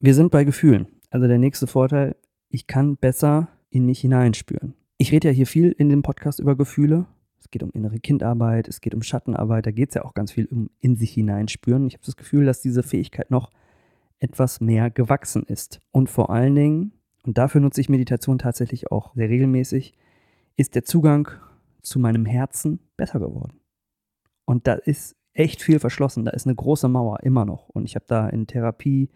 Wir 0.00 0.14
sind 0.14 0.30
bei 0.30 0.44
Gefühlen. 0.44 0.86
Also 1.10 1.26
der 1.26 1.38
nächste 1.38 1.66
Vorteil, 1.66 2.16
ich 2.48 2.66
kann 2.66 2.96
besser 2.96 3.48
in 3.70 3.86
mich 3.86 4.00
hineinspüren. 4.00 4.74
Ich 4.98 5.12
rede 5.12 5.28
ja 5.28 5.34
hier 5.34 5.46
viel 5.46 5.72
in 5.72 5.88
dem 5.88 6.02
Podcast 6.02 6.40
über 6.40 6.56
Gefühle 6.56 7.06
es 7.46 7.50
geht 7.52 7.62
um 7.62 7.70
innere 7.70 8.00
Kindarbeit, 8.00 8.66
es 8.66 8.80
geht 8.80 8.92
um 8.92 9.02
Schattenarbeit, 9.02 9.66
da 9.66 9.70
geht 9.70 9.90
es 9.90 9.94
ja 9.94 10.04
auch 10.04 10.14
ganz 10.14 10.32
viel 10.32 10.46
um 10.46 10.68
in 10.80 10.96
sich 10.96 11.12
hineinspüren. 11.12 11.86
Ich 11.86 11.94
habe 11.94 12.04
das 12.04 12.16
Gefühl, 12.16 12.44
dass 12.44 12.60
diese 12.60 12.82
Fähigkeit 12.82 13.30
noch 13.30 13.52
etwas 14.18 14.60
mehr 14.60 14.90
gewachsen 14.90 15.44
ist. 15.44 15.80
Und 15.92 16.10
vor 16.10 16.30
allen 16.30 16.56
Dingen, 16.56 16.92
und 17.24 17.38
dafür 17.38 17.60
nutze 17.60 17.80
ich 17.80 17.88
Meditation 17.88 18.38
tatsächlich 18.38 18.90
auch 18.90 19.14
sehr 19.14 19.28
regelmäßig, 19.28 19.94
ist 20.56 20.74
der 20.74 20.82
Zugang 20.82 21.28
zu 21.82 22.00
meinem 22.00 22.26
Herzen 22.26 22.80
besser 22.96 23.20
geworden. 23.20 23.60
Und 24.44 24.66
da 24.66 24.74
ist 24.74 25.14
echt 25.32 25.62
viel 25.62 25.78
verschlossen, 25.78 26.24
da 26.24 26.32
ist 26.32 26.46
eine 26.46 26.56
große 26.56 26.88
Mauer 26.88 27.20
immer 27.22 27.44
noch. 27.44 27.68
Und 27.68 27.84
ich 27.84 27.94
habe 27.94 28.06
da 28.08 28.28
in 28.28 28.48
Therapie 28.48 29.08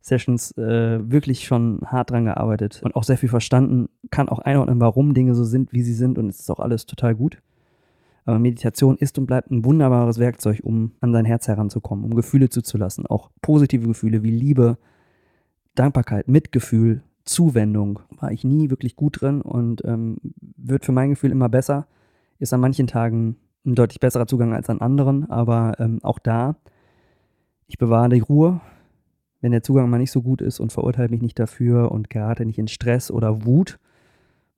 Sessions 0.00 0.50
äh, 0.58 0.98
wirklich 1.08 1.44
schon 1.44 1.82
hart 1.84 2.10
dran 2.10 2.24
gearbeitet 2.24 2.80
und 2.82 2.96
auch 2.96 3.04
sehr 3.04 3.18
viel 3.18 3.28
verstanden, 3.28 3.88
kann 4.10 4.28
auch 4.28 4.40
einordnen, 4.40 4.80
warum 4.80 5.14
Dinge 5.14 5.36
so 5.36 5.44
sind, 5.44 5.72
wie 5.72 5.82
sie 5.82 5.94
sind 5.94 6.18
und 6.18 6.28
es 6.28 6.40
ist 6.40 6.50
auch 6.50 6.60
alles 6.60 6.86
total 6.86 7.14
gut. 7.14 7.40
Aber 8.28 8.38
Meditation 8.38 8.98
ist 8.98 9.18
und 9.18 9.24
bleibt 9.24 9.50
ein 9.50 9.64
wunderbares 9.64 10.18
Werkzeug, 10.18 10.60
um 10.62 10.92
an 11.00 11.14
sein 11.14 11.24
Herz 11.24 11.48
heranzukommen, 11.48 12.04
um 12.04 12.14
Gefühle 12.14 12.50
zuzulassen. 12.50 13.06
Auch 13.06 13.30
positive 13.40 13.88
Gefühle 13.88 14.22
wie 14.22 14.30
Liebe, 14.30 14.76
Dankbarkeit, 15.74 16.28
Mitgefühl, 16.28 17.02
Zuwendung 17.24 18.00
war 18.10 18.30
ich 18.30 18.44
nie 18.44 18.68
wirklich 18.68 18.96
gut 18.96 19.22
drin 19.22 19.40
und 19.40 19.82
ähm, 19.86 20.18
wird 20.58 20.84
für 20.84 20.92
mein 20.92 21.08
Gefühl 21.08 21.30
immer 21.30 21.48
besser. 21.48 21.86
Ist 22.38 22.52
an 22.52 22.60
manchen 22.60 22.86
Tagen 22.86 23.36
ein 23.64 23.74
deutlich 23.74 23.98
besserer 23.98 24.26
Zugang 24.26 24.52
als 24.52 24.68
an 24.68 24.82
anderen, 24.82 25.30
aber 25.30 25.76
ähm, 25.78 26.00
auch 26.02 26.18
da, 26.18 26.56
ich 27.66 27.78
bewahre 27.78 28.10
die 28.10 28.20
Ruhe, 28.20 28.60
wenn 29.40 29.52
der 29.52 29.62
Zugang 29.62 29.88
mal 29.88 29.96
nicht 29.96 30.12
so 30.12 30.20
gut 30.20 30.42
ist 30.42 30.60
und 30.60 30.70
verurteile 30.70 31.08
mich 31.08 31.22
nicht 31.22 31.38
dafür 31.38 31.92
und 31.92 32.10
gerate 32.10 32.44
nicht 32.44 32.58
in 32.58 32.68
Stress 32.68 33.10
oder 33.10 33.46
Wut, 33.46 33.78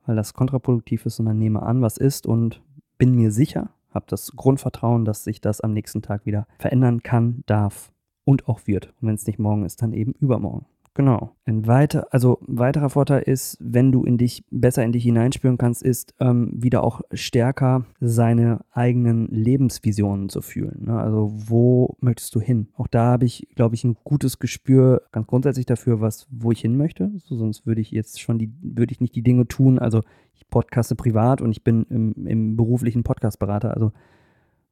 weil 0.06 0.16
das 0.16 0.34
kontraproduktiv 0.34 1.06
ist, 1.06 1.14
sondern 1.14 1.38
nehme 1.38 1.62
an, 1.62 1.82
was 1.82 1.98
ist 1.98 2.26
und 2.26 2.60
bin 3.00 3.14
mir 3.14 3.32
sicher, 3.32 3.70
habe 3.94 4.04
das 4.08 4.32
Grundvertrauen, 4.36 5.06
dass 5.06 5.24
sich 5.24 5.40
das 5.40 5.62
am 5.62 5.72
nächsten 5.72 6.02
Tag 6.02 6.26
wieder 6.26 6.46
verändern 6.58 7.02
kann, 7.02 7.42
darf 7.46 7.90
und 8.24 8.46
auch 8.46 8.66
wird. 8.66 8.92
Und 9.00 9.08
wenn 9.08 9.14
es 9.14 9.26
nicht 9.26 9.38
morgen 9.38 9.64
ist, 9.64 9.80
dann 9.80 9.94
eben 9.94 10.12
übermorgen. 10.12 10.66
Genau. 10.94 11.36
Ein 11.44 11.68
weiter, 11.68 12.08
also 12.10 12.38
weiterer 12.42 12.90
Vorteil 12.90 13.22
ist, 13.22 13.56
wenn 13.60 13.92
du 13.92 14.04
in 14.04 14.18
dich 14.18 14.44
besser 14.50 14.82
in 14.82 14.90
dich 14.90 15.04
hineinspüren 15.04 15.56
kannst, 15.56 15.84
ist 15.84 16.14
ähm, 16.18 16.50
wieder 16.52 16.82
auch 16.82 17.00
stärker 17.12 17.86
seine 18.00 18.64
eigenen 18.72 19.28
Lebensvisionen 19.28 20.28
zu 20.28 20.42
fühlen. 20.42 20.86
Ne? 20.86 20.98
Also 20.98 21.30
wo 21.32 21.96
möchtest 22.00 22.34
du 22.34 22.40
hin? 22.40 22.68
Auch 22.74 22.88
da 22.88 23.04
habe 23.04 23.24
ich, 23.24 23.46
glaube 23.54 23.76
ich, 23.76 23.84
ein 23.84 23.96
gutes 24.02 24.40
Gespür 24.40 25.02
ganz 25.12 25.28
grundsätzlich 25.28 25.66
dafür, 25.66 26.00
was, 26.00 26.26
wo 26.28 26.50
ich 26.50 26.60
hin 26.60 26.76
möchte. 26.76 27.12
So, 27.18 27.36
sonst 27.36 27.66
würde 27.66 27.80
ich 27.80 27.92
jetzt 27.92 28.20
schon 28.20 28.40
die, 28.40 28.52
würde 28.60 28.92
ich 28.92 29.00
nicht 29.00 29.14
die 29.14 29.22
Dinge 29.22 29.46
tun. 29.46 29.78
Also 29.78 30.02
ich 30.34 30.48
podcaste 30.48 30.96
privat 30.96 31.40
und 31.40 31.52
ich 31.52 31.62
bin 31.62 31.84
im, 31.84 32.26
im 32.26 32.56
beruflichen 32.56 33.04
Podcastberater. 33.04 33.74
Also 33.74 33.92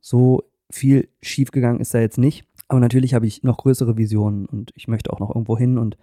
so 0.01 0.43
viel 0.69 1.09
schiefgegangen 1.23 1.81
ist 1.81 1.95
da 1.95 2.01
jetzt 2.01 2.19
nicht. 2.19 2.48
Aber 2.69 2.81
natürlich 2.81 3.15
habe 3.15 3.27
ich 3.27 3.43
noch 3.43 3.57
größere 3.57 3.97
Visionen 3.97 4.47
und 4.47 4.73
ich 4.75 4.89
möchte 4.89 5.13
auch 5.13 5.21
noch 5.21 5.31
irgendwo 5.31 5.57
hin 5.57 5.79
und 5.79 5.97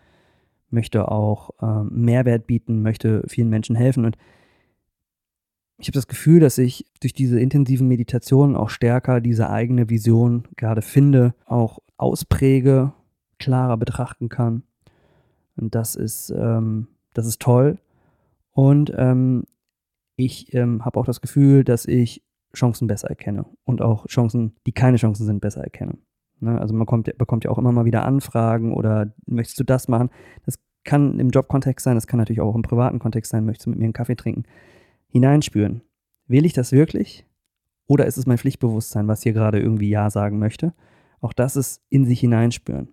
möchte 0.70 1.10
auch 1.12 1.52
ähm, 1.62 1.90
Mehrwert 1.92 2.48
bieten, 2.48 2.82
möchte 2.82 3.24
vielen 3.28 3.50
Menschen 3.50 3.76
helfen. 3.76 4.04
Und 4.04 4.18
ich 5.78 5.88
habe 5.88 5.94
das 5.94 6.08
Gefühl, 6.08 6.40
dass 6.40 6.58
ich 6.58 6.86
durch 7.02 7.14
diese 7.14 7.40
intensiven 7.40 7.88
Meditationen 7.88 8.56
auch 8.56 8.70
stärker 8.70 9.22
diese 9.22 9.50
eigene 9.50 9.90
Vision 9.90 10.48
gerade 10.56 10.82
finde, 10.82 11.36
auch 11.46 11.80
auspräge, 11.98 12.94
klarer 13.38 13.78
betrachten 13.78 14.30
kann. 14.30 14.64
Und 15.56 15.76
das 15.76 15.96
ist, 15.96 16.32
ähm, 16.32 16.88
das 17.14 17.28
ist 17.28 17.42
toll. 17.42 17.78
Und 18.52 18.92
ähm, 18.96 19.44
ich 20.16 20.54
ähm, 20.54 20.84
habe 20.86 21.00
auch 21.00 21.06
das 21.06 21.22
Gefühl, 21.22 21.64
dass 21.64 21.86
ich 21.86 22.24
Chancen 22.56 22.88
besser 22.88 23.10
erkenne 23.10 23.46
und 23.66 23.82
auch 23.82 24.08
Chancen, 24.08 24.56
die 24.66 24.72
keine 24.72 24.98
Chancen 24.98 25.26
sind, 25.26 25.42
besser 25.42 25.62
erkenne. 25.62 25.98
Ne? 26.46 26.60
Also 26.60 26.74
man 26.74 26.86
kommt, 26.86 27.18
bekommt 27.18 27.44
ja 27.44 27.52
auch 27.52 27.58
immer 27.58 27.72
mal 27.72 27.86
wieder 27.86 28.06
Anfragen 28.06 28.74
oder 28.74 29.14
möchtest 29.26 29.60
du 29.60 29.64
das 29.64 29.88
machen? 29.88 30.10
Das 30.46 30.60
kann 30.84 31.20
im 31.20 31.30
Jobkontext 31.30 31.84
sein, 31.84 31.96
das 31.96 32.08
kann 32.08 32.20
natürlich 32.20 32.42
auch 32.42 32.56
im 32.56 32.62
privaten 32.62 33.00
Kontext 33.00 33.32
sein, 33.32 33.46
möchtest 33.46 33.66
du 33.66 33.72
mit 33.72 33.80
mir 33.80 33.86
einen 33.86 33.94
Kaffee 33.94 34.16
trinken, 34.16 34.44
hineinspüren. 35.10 35.82
Will 36.28 36.46
ich 36.46 36.54
das 36.54 36.72
wirklich? 36.72 37.26
Oder 37.88 38.06
ist 38.06 38.18
es 38.18 38.26
mein 38.26 38.38
Pflichtbewusstsein, 38.38 39.08
was 39.08 39.24
hier 39.24 39.34
gerade 39.34 39.60
irgendwie 39.60 39.90
Ja 39.90 40.10
sagen 40.10 40.40
möchte? 40.40 40.74
Auch 41.22 41.34
das 41.34 41.56
ist 41.56 41.82
in 41.90 42.06
sich 42.06 42.20
hineinspüren. 42.20 42.90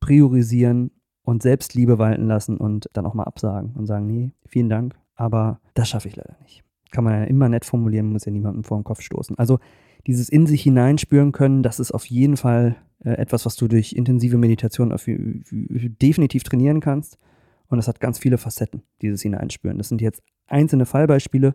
Priorisieren 0.00 0.90
und 1.22 1.42
Selbstliebe 1.42 1.98
walten 1.98 2.26
lassen 2.26 2.56
und 2.56 2.88
dann 2.94 3.06
auch 3.06 3.14
mal 3.14 3.24
absagen 3.24 3.74
und 3.76 3.86
sagen, 3.86 4.06
nee, 4.06 4.32
vielen 4.46 4.68
Dank, 4.68 4.98
aber 5.14 5.60
das 5.74 5.88
schaffe 5.88 6.08
ich 6.08 6.16
leider 6.16 6.36
nicht. 6.42 6.64
Kann 6.90 7.04
man 7.04 7.14
ja 7.14 7.24
immer 7.24 7.48
nett 7.48 7.64
formulieren, 7.64 8.06
muss 8.06 8.24
ja 8.24 8.32
niemandem 8.32 8.64
vor 8.64 8.78
den 8.78 8.84
Kopf 8.84 9.02
stoßen. 9.02 9.38
Also 9.38 9.58
dieses 10.06 10.28
in 10.28 10.46
sich 10.46 10.62
hineinspüren 10.62 11.32
können, 11.32 11.62
das 11.62 11.80
ist 11.80 11.92
auf 11.92 12.06
jeden 12.06 12.36
Fall 12.36 12.76
äh, 13.04 13.10
etwas, 13.12 13.46
was 13.46 13.56
du 13.56 13.68
durch 13.68 13.92
intensive 13.92 14.38
Meditation 14.38 14.92
auf, 14.92 15.06
definitiv 15.06 16.42
trainieren 16.42 16.80
kannst. 16.80 17.18
Und 17.68 17.76
das 17.76 17.88
hat 17.88 18.00
ganz 18.00 18.18
viele 18.18 18.38
Facetten, 18.38 18.82
dieses 19.00 19.22
Hineinspüren. 19.22 19.78
Das 19.78 19.88
sind 19.88 20.00
jetzt 20.00 20.22
einzelne 20.46 20.86
Fallbeispiele. 20.86 21.54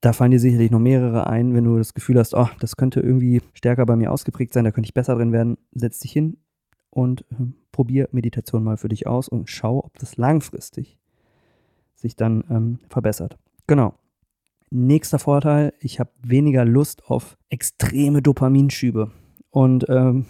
Da 0.00 0.12
fallen 0.12 0.30
dir 0.30 0.40
sicherlich 0.40 0.70
noch 0.70 0.78
mehrere 0.78 1.26
ein, 1.26 1.54
wenn 1.54 1.64
du 1.64 1.78
das 1.78 1.94
Gefühl 1.94 2.18
hast, 2.18 2.34
oh, 2.34 2.48
das 2.60 2.76
könnte 2.76 3.00
irgendwie 3.00 3.40
stärker 3.54 3.86
bei 3.86 3.96
mir 3.96 4.12
ausgeprägt 4.12 4.52
sein, 4.52 4.64
da 4.64 4.70
könnte 4.70 4.86
ich 4.86 4.94
besser 4.94 5.16
drin 5.16 5.32
werden. 5.32 5.56
Setz 5.72 5.98
dich 5.98 6.12
hin 6.12 6.36
und 6.90 7.22
äh, 7.32 7.46
probier 7.72 8.08
Meditation 8.12 8.62
mal 8.62 8.76
für 8.76 8.88
dich 8.88 9.06
aus 9.06 9.28
und 9.28 9.48
schau, 9.50 9.84
ob 9.84 9.98
das 9.98 10.16
langfristig 10.16 10.98
sich 11.96 12.14
dann 12.14 12.44
ähm, 12.50 12.78
verbessert. 12.88 13.38
Genau. 13.66 13.94
Nächster 14.70 15.18
Vorteil, 15.18 15.72
ich 15.80 15.98
habe 15.98 16.10
weniger 16.22 16.64
Lust 16.64 17.06
auf 17.06 17.36
extreme 17.48 18.22
Dopaminschübe. 18.22 19.10
Und 19.50 19.86
ähm, 19.88 20.26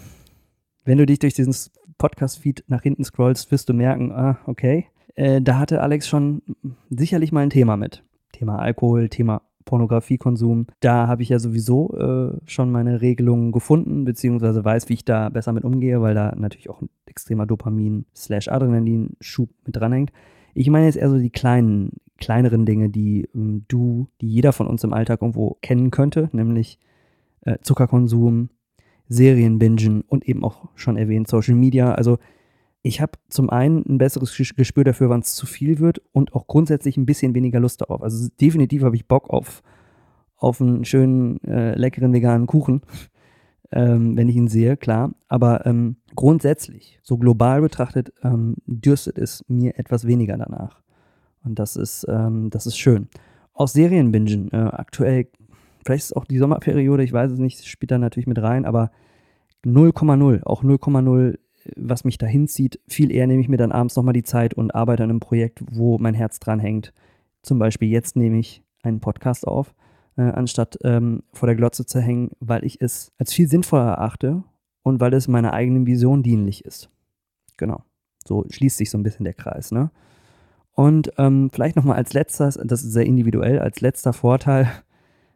wenn 0.84 0.98
du 0.98 1.06
dich 1.06 1.18
durch 1.18 1.34
diesen 1.34 1.54
Podcast-Feed 1.98 2.64
nach 2.68 2.82
hinten 2.82 3.04
scrollst, 3.04 3.50
wirst 3.50 3.68
du 3.68 3.74
merken, 3.74 4.12
ah, 4.12 4.38
okay, 4.46 4.86
äh, 5.16 5.42
da 5.42 5.58
hatte 5.58 5.82
Alex 5.82 6.06
schon 6.06 6.42
sicherlich 6.88 7.32
mal 7.32 7.40
ein 7.40 7.50
Thema 7.50 7.76
mit. 7.76 8.04
Thema 8.32 8.60
Alkohol, 8.60 9.08
Thema 9.08 9.42
Pornografiekonsum. 9.64 10.68
Da 10.80 11.08
habe 11.08 11.22
ich 11.22 11.28
ja 11.28 11.40
sowieso 11.40 11.96
äh, 11.98 12.30
schon 12.46 12.70
meine 12.70 13.00
Regelungen 13.00 13.50
gefunden, 13.52 14.04
beziehungsweise 14.04 14.64
weiß, 14.64 14.88
wie 14.88 14.94
ich 14.94 15.04
da 15.04 15.28
besser 15.28 15.52
mit 15.52 15.64
umgehe, 15.64 16.00
weil 16.00 16.14
da 16.14 16.34
natürlich 16.36 16.70
auch 16.70 16.80
ein 16.80 16.88
extremer 17.06 17.46
Dopamin-Adrenalin-Schub 17.46 19.50
mit 19.66 19.76
dranhängt. 19.76 20.12
Ich 20.54 20.70
meine 20.70 20.86
jetzt 20.86 20.96
eher 20.96 21.10
so 21.10 21.18
die 21.18 21.30
kleinen 21.30 21.98
kleineren 22.18 22.66
Dinge, 22.66 22.90
die 22.90 23.28
ähm, 23.34 23.64
du, 23.68 24.08
die 24.20 24.28
jeder 24.28 24.52
von 24.52 24.66
uns 24.66 24.84
im 24.84 24.92
Alltag 24.92 25.22
irgendwo 25.22 25.56
kennen 25.62 25.90
könnte, 25.90 26.28
nämlich 26.32 26.78
äh, 27.42 27.58
Zuckerkonsum, 27.62 28.50
Serienbingen 29.08 30.02
und 30.02 30.28
eben 30.28 30.44
auch 30.44 30.68
schon 30.74 30.96
erwähnt 30.96 31.28
Social 31.28 31.54
Media. 31.54 31.92
Also 31.92 32.18
ich 32.82 33.00
habe 33.00 33.12
zum 33.28 33.50
einen 33.50 33.84
ein 33.88 33.98
besseres 33.98 34.36
Gespür 34.56 34.84
dafür, 34.84 35.08
wann 35.10 35.20
es 35.20 35.34
zu 35.34 35.46
viel 35.46 35.78
wird 35.78 36.00
und 36.12 36.34
auch 36.34 36.46
grundsätzlich 36.46 36.96
ein 36.96 37.06
bisschen 37.06 37.34
weniger 37.34 37.60
Lust 37.60 37.80
darauf. 37.80 38.02
Also 38.02 38.28
definitiv 38.40 38.82
habe 38.82 38.96
ich 38.96 39.08
Bock 39.08 39.30
auf, 39.30 39.62
auf 40.36 40.60
einen 40.60 40.84
schönen, 40.84 41.42
äh, 41.44 41.74
leckeren 41.74 42.12
veganen 42.12 42.46
Kuchen, 42.46 42.82
ähm, 43.72 44.16
wenn 44.16 44.28
ich 44.28 44.36
ihn 44.36 44.48
sehe, 44.48 44.76
klar. 44.76 45.14
Aber 45.26 45.66
ähm, 45.66 45.96
grundsätzlich, 46.14 47.00
so 47.02 47.18
global 47.18 47.60
betrachtet, 47.60 48.12
ähm, 48.22 48.56
dürstet 48.66 49.18
es 49.18 49.44
mir 49.48 49.78
etwas 49.78 50.06
weniger 50.06 50.36
danach. 50.36 50.82
Und 51.48 51.58
das 51.58 51.76
ist, 51.76 52.06
ähm, 52.08 52.50
das 52.50 52.66
ist 52.66 52.76
schön. 52.76 53.08
Auch 53.54 53.68
Serienbingen. 53.68 54.52
Äh, 54.52 54.56
aktuell, 54.56 55.28
vielleicht 55.84 56.04
ist 56.04 56.16
auch 56.16 56.26
die 56.26 56.38
Sommerperiode, 56.38 57.02
ich 57.02 57.12
weiß 57.12 57.32
es 57.32 57.38
nicht, 57.38 57.66
spielt 57.66 57.90
da 57.90 57.98
natürlich 57.98 58.26
mit 58.26 58.40
rein, 58.40 58.64
aber 58.66 58.90
0,0, 59.64 60.44
auch 60.44 60.62
0,0, 60.62 61.38
was 61.76 62.04
mich 62.04 62.18
da 62.18 62.26
hinzieht. 62.26 62.80
Viel 62.86 63.10
eher 63.10 63.26
nehme 63.26 63.40
ich 63.40 63.48
mir 63.48 63.56
dann 63.56 63.72
abends 63.72 63.96
nochmal 63.96 64.12
die 64.12 64.22
Zeit 64.22 64.54
und 64.54 64.74
arbeite 64.74 65.02
an 65.02 65.10
einem 65.10 65.20
Projekt, 65.20 65.60
wo 65.70 65.98
mein 65.98 66.14
Herz 66.14 66.38
dran 66.38 66.60
hängt. 66.60 66.92
Zum 67.42 67.58
Beispiel 67.58 67.88
jetzt 67.88 68.14
nehme 68.14 68.38
ich 68.38 68.62
einen 68.82 69.00
Podcast 69.00 69.46
auf, 69.46 69.74
äh, 70.16 70.22
anstatt 70.22 70.78
ähm, 70.84 71.22
vor 71.32 71.46
der 71.46 71.56
Glotze 71.56 71.86
zu 71.86 72.00
hängen, 72.00 72.30
weil 72.40 72.64
ich 72.64 72.80
es 72.80 73.12
als 73.18 73.32
viel 73.32 73.48
sinnvoller 73.48 73.88
erachte 73.88 74.44
und 74.82 75.00
weil 75.00 75.14
es 75.14 75.28
meiner 75.28 75.54
eigenen 75.54 75.86
Vision 75.86 76.22
dienlich 76.22 76.64
ist. 76.64 76.90
Genau. 77.56 77.82
So 78.26 78.44
schließt 78.50 78.76
sich 78.76 78.90
so 78.90 78.98
ein 78.98 79.02
bisschen 79.02 79.24
der 79.24 79.34
Kreis, 79.34 79.72
ne? 79.72 79.90
Und 80.78 81.10
ähm, 81.18 81.50
vielleicht 81.52 81.74
nochmal 81.74 81.96
als 81.96 82.12
letztes, 82.12 82.56
das 82.62 82.84
ist 82.84 82.92
sehr 82.92 83.04
individuell, 83.04 83.58
als 83.58 83.80
letzter 83.80 84.12
Vorteil, 84.12 84.70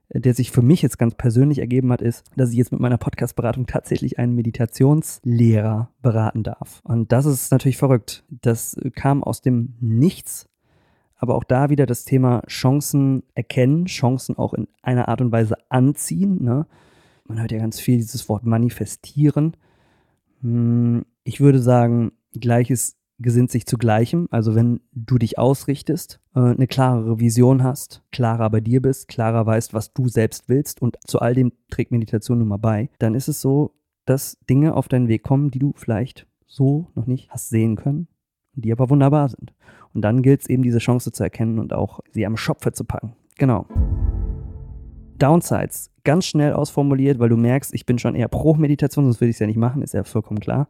der 0.09 0.35
sich 0.35 0.53
für 0.53 0.63
mich 0.63 0.83
jetzt 0.83 1.01
ganz 1.01 1.17
persönlich 1.17 1.59
ergeben 1.59 1.91
hat, 1.91 2.01
ist, 2.01 2.23
dass 2.37 2.53
ich 2.53 2.59
jetzt 2.59 2.71
mit 2.71 2.81
meiner 2.81 2.97
Podcast-Beratung 2.97 3.67
tatsächlich 3.67 4.21
einen 4.21 4.37
Meditationslehrer 4.37 5.91
beraten 6.01 6.45
darf. 6.45 6.81
Und 6.85 7.11
das 7.11 7.27
ist 7.27 7.51
natürlich 7.51 7.77
verrückt. 7.77 8.23
Das 8.31 8.77
kam 8.95 9.25
aus 9.25 9.41
dem 9.41 9.75
Nichts. 9.81 10.49
Aber 11.17 11.35
auch 11.35 11.43
da 11.43 11.71
wieder 11.71 11.87
das 11.87 12.05
Thema 12.05 12.45
Chancen 12.47 13.25
erkennen, 13.35 13.87
Chancen 13.87 14.39
auch 14.39 14.55
in 14.55 14.69
einer 14.81 15.09
Art 15.09 15.23
und 15.23 15.33
Weise 15.33 15.57
anziehen. 15.69 16.41
Ne? 16.45 16.69
Man 17.27 17.41
hört 17.41 17.51
ja 17.51 17.59
ganz 17.59 17.81
viel 17.81 17.97
dieses 17.97 18.29
Wort 18.29 18.47
manifestieren. 18.47 19.57
Hm, 20.41 21.05
ich 21.25 21.41
würde 21.41 21.59
sagen, 21.59 22.13
gleiches 22.33 23.02
gesinnt 23.19 23.51
sich 23.51 23.67
zu 23.67 23.79
Gleichem. 23.79 24.29
Also 24.31 24.55
wenn 24.55 24.81
du 24.93 25.19
dich 25.19 25.39
ausrichtest, 25.39 26.21
äh, 26.35 26.41
eine 26.41 26.67
klarere 26.67 27.21
Vision 27.21 27.63
hast, 27.63 28.03
klarer 28.11 28.51
bei 28.51 28.61
dir 28.61 28.83
bist, 28.83 29.09
klarer 29.09 29.47
weißt, 29.47 29.75
was 29.75 29.93
du 29.93 30.09
selbst 30.09 30.49
willst 30.49 30.83
und 30.83 30.99
zu 31.07 31.21
all 31.21 31.35
dem 31.35 31.53
trägt 31.71 31.93
Meditation 31.93 32.39
nun 32.39 32.49
mal 32.49 32.57
bei, 32.57 32.91
dann 32.99 33.15
ist 33.15 33.29
es 33.29 33.41
so, 33.41 33.75
dass 34.05 34.39
Dinge 34.51 34.75
auf 34.75 34.89
deinen 34.89 35.09
Weg 35.09 35.23
kommen, 35.23 35.51
die 35.51 35.61
du 35.61 35.73
vielleicht 35.77 36.27
so 36.47 36.89
noch 36.95 37.07
nicht 37.07 37.31
hast 37.31 37.49
sehen 37.49 37.77
können, 37.77 38.09
die 38.55 38.73
aber 38.73 38.91
wunderbar 38.91 39.29
sind. 39.29 39.55
Und 39.95 40.03
dann 40.03 40.23
gilt 40.23 40.43
es 40.43 40.49
eben, 40.49 40.63
diese 40.63 40.79
Chance 40.79 41.13
zu 41.13 41.23
erkennen 41.23 41.59
und 41.59 41.73
auch 41.73 42.01
sie 42.11 42.27
am 42.27 42.37
Schopfe 42.37 42.73
zu 42.73 42.85
packen. 42.85 43.15
Genau. 43.39 43.67
Downsides, 45.19 45.91
ganz 46.03 46.27
schnell 46.27 46.53
ausformuliert, 46.53 47.21
weil 47.21 47.29
du 47.29 47.37
merkst, 47.37 47.73
ich 47.75 47.87
bin 47.87 47.99
schon 47.99 48.17
eher 48.17 48.29
pro 48.29 48.55
Meditation, 48.55 49.05
sonst 49.05 49.21
würde 49.21 49.31
ich 49.31 49.37
es 49.37 49.41
ja 49.41 49.47
nicht 49.47 49.57
machen, 49.57 49.83
ist 49.83 49.95
ja 49.95 50.03
vollkommen 50.03 50.41
klar 50.41 50.67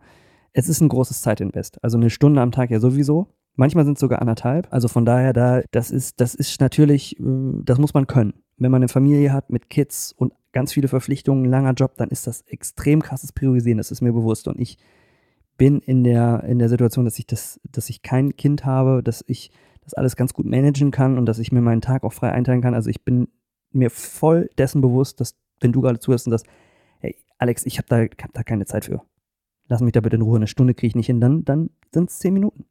es 0.52 0.68
ist 0.68 0.80
ein 0.80 0.88
großes 0.88 1.22
Zeitinvest. 1.22 1.82
Also 1.82 1.96
eine 1.96 2.10
Stunde 2.10 2.40
am 2.40 2.52
Tag 2.52 2.70
ja 2.70 2.80
sowieso. 2.80 3.28
Manchmal 3.54 3.84
sind 3.84 3.94
es 3.94 4.00
sogar 4.00 4.20
anderthalb. 4.20 4.68
Also 4.70 4.88
von 4.88 5.04
daher, 5.04 5.32
da, 5.32 5.62
das 5.70 5.90
ist, 5.90 6.20
das 6.20 6.34
ist 6.34 6.60
natürlich, 6.60 7.18
äh, 7.18 7.22
das 7.64 7.78
muss 7.78 7.94
man 7.94 8.06
können. 8.06 8.34
Wenn 8.56 8.70
man 8.70 8.80
eine 8.80 8.88
Familie 8.88 9.32
hat 9.32 9.50
mit 9.50 9.70
Kids 9.70 10.12
und 10.12 10.32
ganz 10.52 10.72
viele 10.72 10.88
Verpflichtungen, 10.88 11.44
langer 11.44 11.72
Job, 11.72 11.94
dann 11.96 12.10
ist 12.10 12.26
das 12.26 12.42
extrem 12.42 13.02
krasses 13.02 13.32
Priorisieren, 13.32 13.78
das 13.78 13.90
ist 13.90 14.02
mir 14.02 14.12
bewusst. 14.12 14.48
Und 14.48 14.60
ich 14.60 14.78
bin 15.56 15.80
in 15.80 16.04
der, 16.04 16.44
in 16.44 16.58
der 16.58 16.68
Situation, 16.68 17.04
dass 17.04 17.18
ich 17.18 17.26
das, 17.26 17.60
dass 17.70 17.90
ich 17.90 18.02
kein 18.02 18.36
Kind 18.36 18.64
habe, 18.64 19.02
dass 19.02 19.24
ich 19.26 19.50
das 19.82 19.94
alles 19.94 20.16
ganz 20.16 20.32
gut 20.32 20.46
managen 20.46 20.90
kann 20.90 21.18
und 21.18 21.26
dass 21.26 21.38
ich 21.38 21.52
mir 21.52 21.60
meinen 21.60 21.80
Tag 21.80 22.04
auch 22.04 22.12
frei 22.12 22.30
einteilen 22.32 22.62
kann. 22.62 22.74
Also 22.74 22.88
ich 22.88 23.04
bin 23.04 23.28
mir 23.72 23.90
voll 23.90 24.48
dessen 24.58 24.80
bewusst, 24.80 25.20
dass, 25.20 25.34
wenn 25.60 25.72
du 25.72 25.80
gerade 25.80 25.98
zuhörst 25.98 26.26
und 26.26 26.30
das, 26.30 26.44
hey, 27.00 27.16
Alex, 27.38 27.66
ich 27.66 27.78
habe 27.78 27.88
da, 27.88 27.96
hab 28.22 28.32
da 28.32 28.42
keine 28.42 28.66
Zeit 28.66 28.84
für 28.84 29.02
lass 29.72 29.80
mich 29.80 29.92
da 29.92 30.00
bitte 30.00 30.16
in 30.16 30.22
Ruhe, 30.22 30.36
eine 30.36 30.46
Stunde 30.46 30.74
kriege 30.74 30.88
ich 30.88 30.94
nicht 30.94 31.06
hin, 31.06 31.18
dann, 31.18 31.46
dann 31.46 31.70
sind 31.92 32.10
es 32.10 32.18
zehn 32.18 32.34
Minuten. 32.34 32.66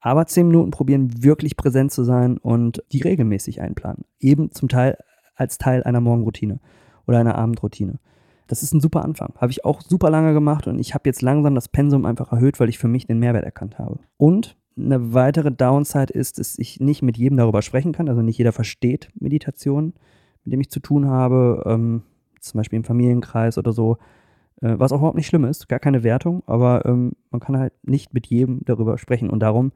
Aber 0.00 0.24
zehn 0.26 0.46
Minuten 0.46 0.70
probieren, 0.70 1.24
wirklich 1.24 1.56
präsent 1.56 1.90
zu 1.90 2.04
sein 2.04 2.38
und 2.38 2.80
die 2.92 3.02
regelmäßig 3.02 3.60
einplanen. 3.60 4.04
Eben 4.20 4.52
zum 4.52 4.68
Teil 4.68 4.96
als 5.34 5.58
Teil 5.58 5.82
einer 5.82 6.00
Morgenroutine 6.00 6.60
oder 7.08 7.18
einer 7.18 7.34
Abendroutine. 7.34 7.98
Das 8.46 8.62
ist 8.62 8.72
ein 8.72 8.80
super 8.80 9.04
Anfang. 9.04 9.34
Habe 9.36 9.50
ich 9.50 9.64
auch 9.64 9.80
super 9.80 10.10
lange 10.10 10.32
gemacht 10.32 10.68
und 10.68 10.78
ich 10.78 10.94
habe 10.94 11.08
jetzt 11.08 11.22
langsam 11.22 11.56
das 11.56 11.68
Pensum 11.68 12.06
einfach 12.06 12.30
erhöht, 12.30 12.60
weil 12.60 12.68
ich 12.68 12.78
für 12.78 12.86
mich 12.86 13.08
den 13.08 13.18
Mehrwert 13.18 13.44
erkannt 13.44 13.80
habe. 13.80 13.98
Und 14.16 14.56
eine 14.76 15.12
weitere 15.12 15.50
Downside 15.50 16.12
ist, 16.12 16.38
dass 16.38 16.56
ich 16.56 16.78
nicht 16.78 17.02
mit 17.02 17.18
jedem 17.18 17.36
darüber 17.36 17.62
sprechen 17.62 17.90
kann. 17.90 18.08
Also 18.08 18.22
nicht 18.22 18.38
jeder 18.38 18.52
versteht 18.52 19.10
Meditation, 19.18 19.92
mit 20.44 20.52
dem 20.52 20.60
ich 20.60 20.70
zu 20.70 20.78
tun 20.78 21.08
habe. 21.08 21.64
Ähm, 21.66 22.02
zum 22.40 22.58
Beispiel 22.58 22.76
im 22.76 22.84
Familienkreis 22.84 23.58
oder 23.58 23.72
so. 23.72 23.98
Äh, 24.60 24.78
was 24.78 24.92
auch 24.92 24.98
überhaupt 24.98 25.16
nicht 25.16 25.26
schlimm 25.26 25.44
ist, 25.44 25.68
gar 25.68 25.78
keine 25.78 26.02
Wertung, 26.02 26.42
aber 26.46 26.84
ähm, 26.86 27.12
man 27.30 27.40
kann 27.40 27.58
halt 27.58 27.72
nicht 27.82 28.14
mit 28.14 28.26
jedem 28.26 28.60
darüber 28.64 28.98
sprechen. 28.98 29.30
Und 29.30 29.40
darum 29.40 29.72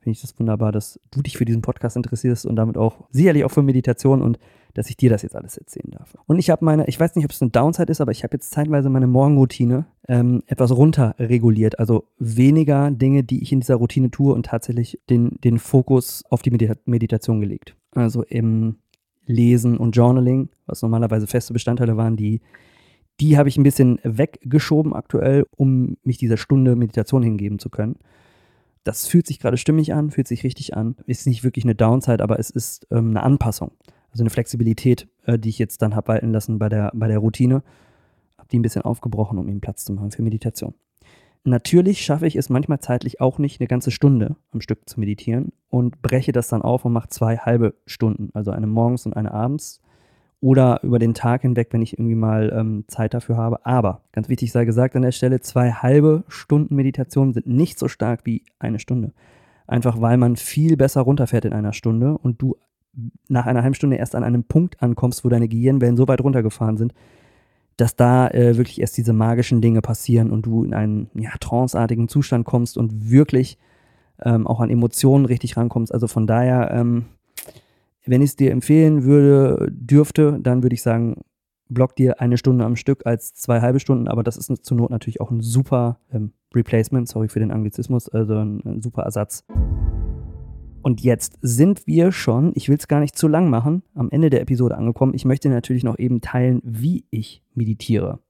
finde 0.00 0.12
ich 0.12 0.20
das 0.20 0.38
wunderbar, 0.38 0.70
dass 0.70 1.00
du 1.10 1.20
dich 1.20 1.36
für 1.36 1.44
diesen 1.44 1.62
Podcast 1.62 1.96
interessierst 1.96 2.46
und 2.46 2.56
damit 2.56 2.78
auch 2.78 3.08
sicherlich 3.10 3.44
auch 3.44 3.50
für 3.50 3.62
Meditation 3.62 4.22
und 4.22 4.38
dass 4.72 4.88
ich 4.88 4.96
dir 4.96 5.10
das 5.10 5.22
jetzt 5.22 5.34
alles 5.34 5.56
erzählen 5.56 5.90
darf. 5.90 6.16
Und 6.26 6.38
ich 6.38 6.50
habe 6.50 6.64
meine, 6.64 6.86
ich 6.86 7.00
weiß 7.00 7.16
nicht, 7.16 7.24
ob 7.24 7.32
es 7.32 7.42
eine 7.42 7.50
Downside 7.50 7.90
ist, 7.90 8.00
aber 8.00 8.12
ich 8.12 8.22
habe 8.22 8.36
jetzt 8.36 8.52
zeitweise 8.52 8.88
meine 8.88 9.06
Morgenroutine 9.06 9.86
ähm, 10.06 10.42
etwas 10.46 10.70
runter 10.70 11.14
reguliert. 11.18 11.78
Also 11.78 12.04
weniger 12.18 12.90
Dinge, 12.90 13.24
die 13.24 13.42
ich 13.42 13.52
in 13.52 13.60
dieser 13.60 13.76
Routine 13.76 14.10
tue 14.10 14.32
und 14.32 14.46
tatsächlich 14.46 15.00
den, 15.10 15.38
den 15.42 15.58
Fokus 15.58 16.24
auf 16.30 16.42
die 16.42 16.50
Medita 16.50 16.74
Meditation 16.84 17.40
gelegt. 17.40 17.74
Also 17.92 18.22
im 18.22 18.76
Lesen 19.24 19.76
und 19.76 19.96
Journaling, 19.96 20.50
was 20.66 20.82
normalerweise 20.82 21.26
feste 21.26 21.52
Bestandteile 21.52 21.96
waren, 21.96 22.16
die 22.16 22.42
die 23.20 23.38
habe 23.38 23.48
ich 23.48 23.56
ein 23.56 23.62
bisschen 23.62 23.98
weggeschoben 24.02 24.94
aktuell, 24.94 25.46
um 25.56 25.96
mich 26.02 26.18
dieser 26.18 26.36
Stunde 26.36 26.76
Meditation 26.76 27.22
hingeben 27.22 27.58
zu 27.58 27.70
können. 27.70 27.96
Das 28.84 29.06
fühlt 29.06 29.26
sich 29.26 29.40
gerade 29.40 29.56
stimmig 29.56 29.94
an, 29.94 30.10
fühlt 30.10 30.28
sich 30.28 30.44
richtig 30.44 30.76
an. 30.76 30.96
Ist 31.06 31.26
nicht 31.26 31.42
wirklich 31.42 31.64
eine 31.64 31.74
Downside, 31.74 32.22
aber 32.22 32.38
es 32.38 32.50
ist 32.50 32.86
ähm, 32.90 33.10
eine 33.10 33.22
Anpassung. 33.22 33.72
Also 34.12 34.22
eine 34.22 34.30
Flexibilität, 34.30 35.08
äh, 35.24 35.38
die 35.38 35.48
ich 35.48 35.58
jetzt 35.58 35.82
dann 35.82 35.96
habe 35.96 36.08
walten 36.08 36.30
lassen 36.30 36.58
bei 36.58 36.68
der, 36.68 36.92
bei 36.94 37.08
der 37.08 37.18
Routine. 37.18 37.62
Habe 38.38 38.48
die 38.52 38.58
ein 38.58 38.62
bisschen 38.62 38.82
aufgebrochen, 38.82 39.38
um 39.38 39.48
ihm 39.48 39.60
Platz 39.60 39.84
zu 39.84 39.92
machen 39.92 40.10
für 40.12 40.22
Meditation. 40.22 40.74
Natürlich 41.42 42.04
schaffe 42.04 42.26
ich 42.26 42.36
es 42.36 42.48
manchmal 42.48 42.80
zeitlich 42.80 43.20
auch 43.20 43.38
nicht, 43.38 43.60
eine 43.60 43.68
ganze 43.68 43.92
Stunde 43.92 44.36
am 44.50 44.60
Stück 44.60 44.88
zu 44.88 44.98
meditieren 44.98 45.52
und 45.68 46.02
breche 46.02 46.32
das 46.32 46.48
dann 46.48 46.62
auf 46.62 46.84
und 46.84 46.92
mache 46.92 47.08
zwei 47.08 47.38
halbe 47.38 47.74
Stunden, 47.86 48.30
also 48.34 48.50
eine 48.50 48.66
morgens 48.66 49.06
und 49.06 49.14
eine 49.14 49.32
abends 49.32 49.80
oder 50.40 50.80
über 50.82 50.98
den 50.98 51.14
Tag 51.14 51.42
hinweg, 51.42 51.68
wenn 51.70 51.82
ich 51.82 51.94
irgendwie 51.98 52.14
mal 52.14 52.52
ähm, 52.54 52.84
Zeit 52.88 53.14
dafür 53.14 53.36
habe. 53.36 53.64
Aber 53.64 54.02
ganz 54.12 54.28
wichtig 54.28 54.52
sei 54.52 54.64
gesagt 54.64 54.94
an 54.94 55.02
der 55.02 55.12
Stelle, 55.12 55.40
zwei 55.40 55.72
halbe 55.72 56.24
Stunden 56.28 56.74
Meditation 56.74 57.32
sind 57.32 57.46
nicht 57.46 57.78
so 57.78 57.88
stark 57.88 58.20
wie 58.24 58.44
eine 58.58 58.78
Stunde. 58.78 59.12
Einfach 59.66 60.00
weil 60.00 60.16
man 60.16 60.36
viel 60.36 60.76
besser 60.76 61.00
runterfährt 61.00 61.44
in 61.44 61.52
einer 61.52 61.72
Stunde 61.72 62.16
und 62.18 62.40
du 62.40 62.56
nach 63.28 63.46
einer 63.46 63.62
halben 63.62 63.74
Stunde 63.74 63.96
erst 63.96 64.14
an 64.14 64.24
einem 64.24 64.44
Punkt 64.44 64.82
ankommst, 64.82 65.24
wo 65.24 65.28
deine 65.28 65.48
Gehirnwellen 65.48 65.96
so 65.96 66.08
weit 66.08 66.22
runtergefahren 66.22 66.76
sind, 66.76 66.94
dass 67.76 67.94
da 67.94 68.28
äh, 68.28 68.56
wirklich 68.56 68.80
erst 68.80 68.96
diese 68.96 69.12
magischen 69.12 69.60
Dinge 69.60 69.82
passieren 69.82 70.30
und 70.30 70.46
du 70.46 70.64
in 70.64 70.72
einen 70.72 71.10
ja, 71.14 71.30
tranceartigen 71.38 72.08
Zustand 72.08 72.46
kommst 72.46 72.78
und 72.78 73.10
wirklich 73.10 73.58
ähm, 74.22 74.46
auch 74.46 74.60
an 74.60 74.70
Emotionen 74.70 75.26
richtig 75.26 75.56
rankommst. 75.56 75.92
Also 75.92 76.08
von 76.08 76.26
daher, 76.26 76.70
ähm, 76.70 77.06
wenn 78.06 78.22
ich 78.22 78.30
es 78.30 78.36
dir 78.36 78.52
empfehlen 78.52 79.04
würde, 79.04 79.68
dürfte, 79.70 80.38
dann 80.40 80.62
würde 80.62 80.74
ich 80.74 80.82
sagen, 80.82 81.22
block 81.68 81.96
dir 81.96 82.20
eine 82.20 82.38
Stunde 82.38 82.64
am 82.64 82.76
Stück 82.76 83.04
als 83.06 83.34
zwei 83.34 83.60
halbe 83.60 83.80
Stunden, 83.80 84.08
aber 84.08 84.22
das 84.22 84.36
ist 84.36 84.64
zur 84.64 84.76
Not 84.76 84.90
natürlich 84.90 85.20
auch 85.20 85.30
ein 85.30 85.40
super 85.40 85.98
ähm, 86.12 86.32
Replacement, 86.54 87.08
sorry 87.08 87.28
für 87.28 87.40
den 87.40 87.50
Anglizismus, 87.50 88.08
also 88.08 88.34
ein, 88.36 88.62
ein 88.64 88.82
super 88.82 89.02
Ersatz. 89.02 89.44
Und 90.82 91.00
jetzt 91.00 91.38
sind 91.42 91.84
wir 91.88 92.12
schon, 92.12 92.52
ich 92.54 92.68
will 92.68 92.76
es 92.76 92.86
gar 92.86 93.00
nicht 93.00 93.18
zu 93.18 93.26
lang 93.26 93.50
machen, 93.50 93.82
am 93.94 94.08
Ende 94.10 94.30
der 94.30 94.40
Episode 94.40 94.78
angekommen. 94.78 95.14
Ich 95.14 95.24
möchte 95.24 95.48
natürlich 95.48 95.82
noch 95.82 95.98
eben 95.98 96.20
teilen, 96.20 96.60
wie 96.62 97.04
ich 97.10 97.42
meditiere. 97.54 98.20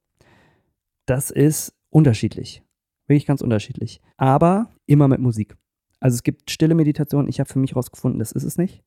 Das 1.05 1.31
ist 1.31 1.75
unterschiedlich. 1.91 2.63
Wirklich 3.07 3.27
ganz 3.27 3.43
unterschiedlich. 3.43 4.01
Aber 4.17 4.71
immer 4.87 5.07
mit 5.07 5.21
Musik. 5.21 5.55
Also 6.01 6.15
es 6.15 6.23
gibt 6.23 6.51
stille 6.51 6.75
Meditation. 6.75 7.29
Ich 7.29 7.41
habe 7.41 7.53
für 7.53 7.59
mich 7.59 7.73
herausgefunden, 7.73 8.19
das 8.19 8.33
ist 8.33 8.45
es 8.45 8.57
nicht. 8.57 8.83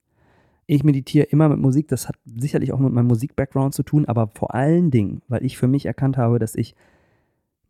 Ich 0.72 0.84
meditiere 0.84 1.26
immer 1.26 1.50
mit 1.50 1.58
Musik. 1.58 1.88
Das 1.88 2.08
hat 2.08 2.16
sicherlich 2.26 2.72
auch 2.74 2.78
mit 2.78 2.94
meinem 2.94 3.08
Musik-Background 3.08 3.74
zu 3.74 3.82
tun, 3.82 4.06
aber 4.06 4.28
vor 4.28 4.54
allen 4.54 4.92
Dingen, 4.92 5.24
weil 5.28 5.44
ich 5.44 5.58
für 5.58 5.68
mich 5.68 5.88
erkannt 5.88 6.16
habe, 6.16 6.38
dass 6.38 6.54
ich 6.54 6.76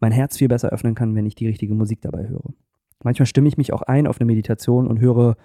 mein 0.02 0.12
Herz 0.12 0.36
viel 0.36 0.50
besser 0.50 0.68
öffnen 0.68 0.96
kann, 0.96 1.16
wenn 1.16 1.26
ich 1.26 1.34
die 1.34 1.48
richtige 1.48 1.74
Musik 1.74 2.02
dabei 2.02 2.28
höre. 2.28 2.54
Manchmal 3.02 3.26
stimme 3.26 3.48
ich 3.48 3.56
mich 3.56 3.72
auch 3.72 3.84
ein 3.84 4.06
auf 4.06 4.20
eine 4.20 4.26
Meditation 4.26 4.86
und 4.86 5.00
höre 5.00 5.38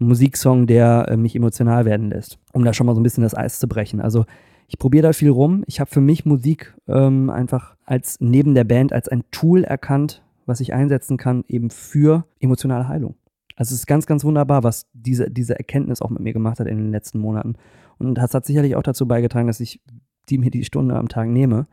einen 0.00 0.08
Musiksong, 0.08 0.66
der 0.66 1.06
äh, 1.08 1.16
mich 1.16 1.36
emotional 1.36 1.84
werden 1.84 2.10
lässt, 2.10 2.40
um 2.52 2.64
da 2.64 2.74
schon 2.74 2.88
mal 2.88 2.94
so 2.96 3.00
ein 3.00 3.04
bisschen 3.04 3.22
das 3.22 3.36
Eis 3.36 3.60
zu 3.60 3.68
brechen. 3.68 4.00
Also 4.00 4.24
ich 4.66 4.76
probiere 4.76 5.04
da 5.04 5.12
viel 5.12 5.30
rum. 5.30 5.62
Ich 5.68 5.78
habe 5.78 5.88
für 5.88 6.00
mich 6.00 6.26
Musik 6.26 6.74
ähm, 6.88 7.30
einfach 7.30 7.76
als 7.84 8.16
neben 8.18 8.56
der 8.56 8.64
Band 8.64 8.92
als 8.92 9.08
ein 9.08 9.22
Tool 9.30 9.62
erkannt, 9.62 10.24
was 10.44 10.58
ich 10.58 10.74
einsetzen 10.74 11.18
kann, 11.18 11.44
eben 11.46 11.70
für 11.70 12.26
emotionale 12.40 12.88
Heilung. 12.88 13.14
Also 13.56 13.74
es 13.74 13.80
ist 13.80 13.86
ganz, 13.86 14.06
ganz 14.06 14.22
wunderbar, 14.22 14.62
was 14.62 14.86
diese, 14.92 15.30
diese 15.30 15.56
Erkenntnis 15.56 16.02
auch 16.02 16.10
mit 16.10 16.20
mir 16.20 16.32
gemacht 16.32 16.60
hat 16.60 16.66
in 16.66 16.76
den 16.76 16.90
letzten 16.90 17.18
Monaten. 17.18 17.56
Und 17.98 18.14
das 18.14 18.34
hat 18.34 18.44
sicherlich 18.44 18.76
auch 18.76 18.82
dazu 18.82 19.08
beigetragen, 19.08 19.46
dass 19.46 19.60
ich 19.60 19.80
die 20.28 20.38
mir 20.38 20.50
die 20.50 20.64
Stunde 20.64 20.96
am 20.96 21.08
Tag 21.08 21.28
nehme, 21.28 21.66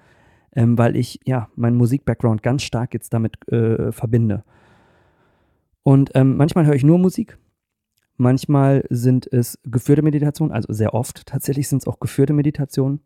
ähm, 0.55 0.77
weil 0.77 0.95
ich 0.95 1.19
ja 1.25 1.49
meinen 1.55 1.75
Musik-Background 1.75 2.43
ganz 2.43 2.63
stark 2.63 2.93
jetzt 2.93 3.13
damit 3.13 3.35
äh, 3.51 3.91
verbinde. 3.91 4.43
Und 5.83 6.11
ähm, 6.15 6.37
manchmal 6.37 6.65
höre 6.65 6.75
ich 6.75 6.83
nur 6.83 6.97
Musik. 6.97 7.37
Manchmal 8.15 8.85
sind 8.89 9.27
es 9.31 9.59
geführte 9.65 10.03
Meditationen, 10.03 10.53
also 10.53 10.71
sehr 10.71 10.93
oft 10.93 11.25
tatsächlich 11.25 11.67
sind 11.67 11.79
es 11.79 11.87
auch 11.87 11.99
geführte 11.99 12.33
Meditationen. 12.33 13.01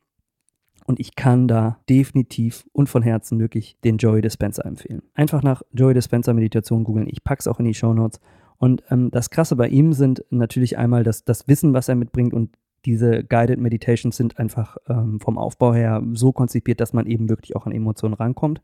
Und 0.85 0.99
ich 0.99 1.15
kann 1.15 1.47
da 1.47 1.79
definitiv 1.89 2.65
und 2.71 2.87
von 2.87 3.01
Herzen 3.01 3.39
wirklich 3.39 3.77
den 3.83 3.97
Joey 3.97 4.21
Dispenser 4.21 4.65
empfehlen. 4.65 5.01
Einfach 5.15 5.43
nach 5.43 5.61
Joey 5.73 5.93
Dispenser 5.93 6.33
Meditation 6.33 6.85
googeln. 6.85 7.07
Ich 7.09 7.23
packe 7.23 7.41
es 7.41 7.47
auch 7.47 7.59
in 7.59 7.65
die 7.65 7.73
Show 7.73 7.93
Notes. 7.93 8.21
Und 8.57 8.83
ähm, 8.89 9.11
das 9.11 9.29
Krasse 9.29 9.55
bei 9.55 9.67
ihm 9.67 9.93
sind 9.93 10.23
natürlich 10.29 10.77
einmal 10.77 11.03
das, 11.03 11.23
das 11.23 11.47
Wissen, 11.47 11.73
was 11.73 11.89
er 11.89 11.95
mitbringt 11.95 12.33
und 12.33 12.49
diese 12.85 13.23
Guided 13.23 13.59
Meditations 13.59 14.15
sind 14.15 14.39
einfach 14.39 14.77
ähm, 14.87 15.19
vom 15.19 15.37
Aufbau 15.37 15.73
her 15.73 16.01
so 16.13 16.31
konzipiert, 16.31 16.79
dass 16.79 16.93
man 16.93 17.05
eben 17.05 17.27
wirklich 17.29 17.55
auch 17.55 17.65
an 17.65 17.71
Emotionen 17.71 18.13
rankommt 18.13 18.61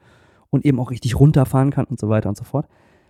und 0.49 0.65
eben 0.65 0.79
auch 0.79 0.91
richtig 0.91 1.19
runterfahren 1.19 1.71
kann 1.71 1.85
und 1.85 1.99
so 1.99 2.09
weiter 2.09 2.29
und 2.29 2.37
so 2.37 2.43
fort. 2.43 2.67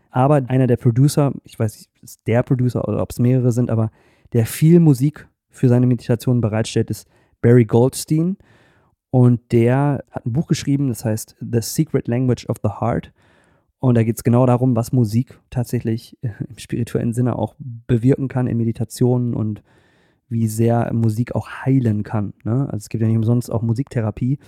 Aber 0.10 0.41
einer 0.48 0.67
der 0.67 0.78
Producer, 0.78 1.34
ich 1.43 1.58
weiß 1.58 1.76
nicht, 1.76 1.89
es 2.02 2.24
der 2.24 2.43
Producer 2.43 2.88
oder 2.88 3.02
ob 3.02 3.12
es 3.12 3.19
mehrere 3.19 3.52
sind, 3.52 3.69
aber 3.69 3.91
der 4.32 4.46
viel 4.46 4.80
Musik 4.80 5.28
für 5.50 5.69
seine 5.69 5.88
Meditationen 5.88 6.41
bereitstellt, 6.41 6.89
ist 6.89 7.08
Barry 7.41 7.65
Goldstein. 7.65 8.38
Und 9.12 9.52
der 9.52 10.04
hat 10.10 10.26
ein 10.26 10.34
Buch 10.34 10.48
geschrieben, 10.48 10.88
das 10.88 11.06
heißt 11.06 11.36
The 11.39 11.62
Secret 11.62 12.08
Language 12.08 12.48
of 12.50 12.58
the 12.63 12.69
Heart. 12.80 13.12
Und 13.84 13.96
da 13.96 14.04
geht 14.04 14.15
es 14.15 14.24
genau 14.24 14.46
darum, 14.46 14.78
was 14.78 14.93
Musik 14.93 15.41
tatsächlich 15.50 16.17
im 16.22 16.58
spirituellen 16.58 17.12
Sinne 17.12 17.38
auch 17.38 17.56
bewirken 17.60 18.30
kann 18.30 18.48
in 18.48 18.56
Meditationen 18.56 19.34
und 19.34 19.62
wie 20.30 20.48
sehr 20.48 20.93
Musik 20.93 21.36
auch 21.36 21.50
heilen 21.50 22.04
kann. 22.04 22.32
Ne? 22.46 22.62
Also 22.67 22.78
es 22.78 22.88
gibt 22.88 23.02
ja 23.02 23.10
nicht 23.10 23.17
umsonst 23.17 23.52
auch 23.52 23.62
Musiktherapie, 23.62 24.39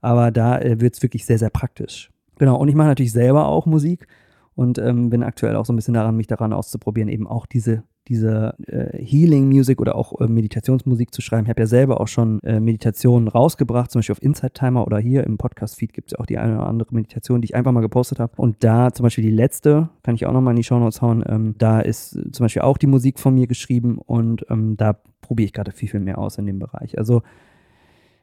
aber 0.00 0.32
da 0.32 0.58
äh, 0.58 0.80
wird 0.80 0.96
es 0.96 1.02
wirklich 1.04 1.24
sehr, 1.24 1.38
sehr 1.38 1.50
praktisch. 1.50 2.10
Genau, 2.38 2.56
und 2.56 2.66
ich 2.66 2.74
mache 2.74 2.88
natürlich 2.88 3.12
selber 3.12 3.46
auch 3.46 3.64
Musik 3.64 4.08
und 4.56 4.76
ähm, 4.78 5.08
bin 5.08 5.22
aktuell 5.22 5.54
auch 5.54 5.66
so 5.66 5.72
ein 5.72 5.76
bisschen 5.76 5.94
daran, 5.94 6.16
mich 6.16 6.26
daran 6.26 6.52
auszuprobieren, 6.52 7.08
eben 7.08 7.28
auch 7.28 7.46
diese 7.46 7.84
diese 8.08 8.54
äh, 8.66 8.96
Healing 8.98 9.48
Music 9.48 9.80
oder 9.80 9.94
auch 9.94 10.20
äh, 10.20 10.26
Meditationsmusik 10.26 11.14
zu 11.14 11.22
schreiben. 11.22 11.44
Ich 11.44 11.50
habe 11.50 11.62
ja 11.62 11.66
selber 11.66 12.00
auch 12.00 12.08
schon 12.08 12.42
äh, 12.42 12.60
Meditationen 12.60 13.28
rausgebracht, 13.28 13.90
zum 13.90 14.00
Beispiel 14.00 14.14
auf 14.14 14.22
Inside 14.22 14.52
Timer 14.52 14.86
oder 14.86 14.98
hier 14.98 15.24
im 15.24 15.38
Podcast-Feed 15.38 15.92
gibt 15.92 16.08
es 16.08 16.12
ja 16.12 16.20
auch 16.20 16.26
die 16.26 16.38
eine 16.38 16.56
oder 16.56 16.66
andere 16.66 16.94
Meditation, 16.94 17.40
die 17.40 17.46
ich 17.46 17.54
einfach 17.54 17.72
mal 17.72 17.80
gepostet 17.80 18.18
habe. 18.18 18.32
Und 18.36 18.64
da 18.64 18.92
zum 18.92 19.04
Beispiel 19.04 19.24
die 19.24 19.30
letzte, 19.30 19.90
kann 20.02 20.14
ich 20.14 20.26
auch 20.26 20.32
nochmal 20.32 20.52
in 20.52 20.56
die 20.56 20.64
Show 20.64 20.78
Notes 20.78 21.02
hauen, 21.02 21.22
ähm, 21.26 21.54
da 21.58 21.80
ist 21.80 22.18
zum 22.32 22.44
Beispiel 22.44 22.62
auch 22.62 22.78
die 22.78 22.86
Musik 22.86 23.20
von 23.20 23.34
mir 23.34 23.46
geschrieben 23.46 23.98
und 23.98 24.44
ähm, 24.50 24.76
da 24.76 24.96
probiere 25.20 25.46
ich 25.46 25.52
gerade 25.52 25.72
viel, 25.72 25.88
viel 25.88 26.00
mehr 26.00 26.18
aus 26.18 26.38
in 26.38 26.46
dem 26.46 26.58
Bereich. 26.58 26.98
Also 26.98 27.22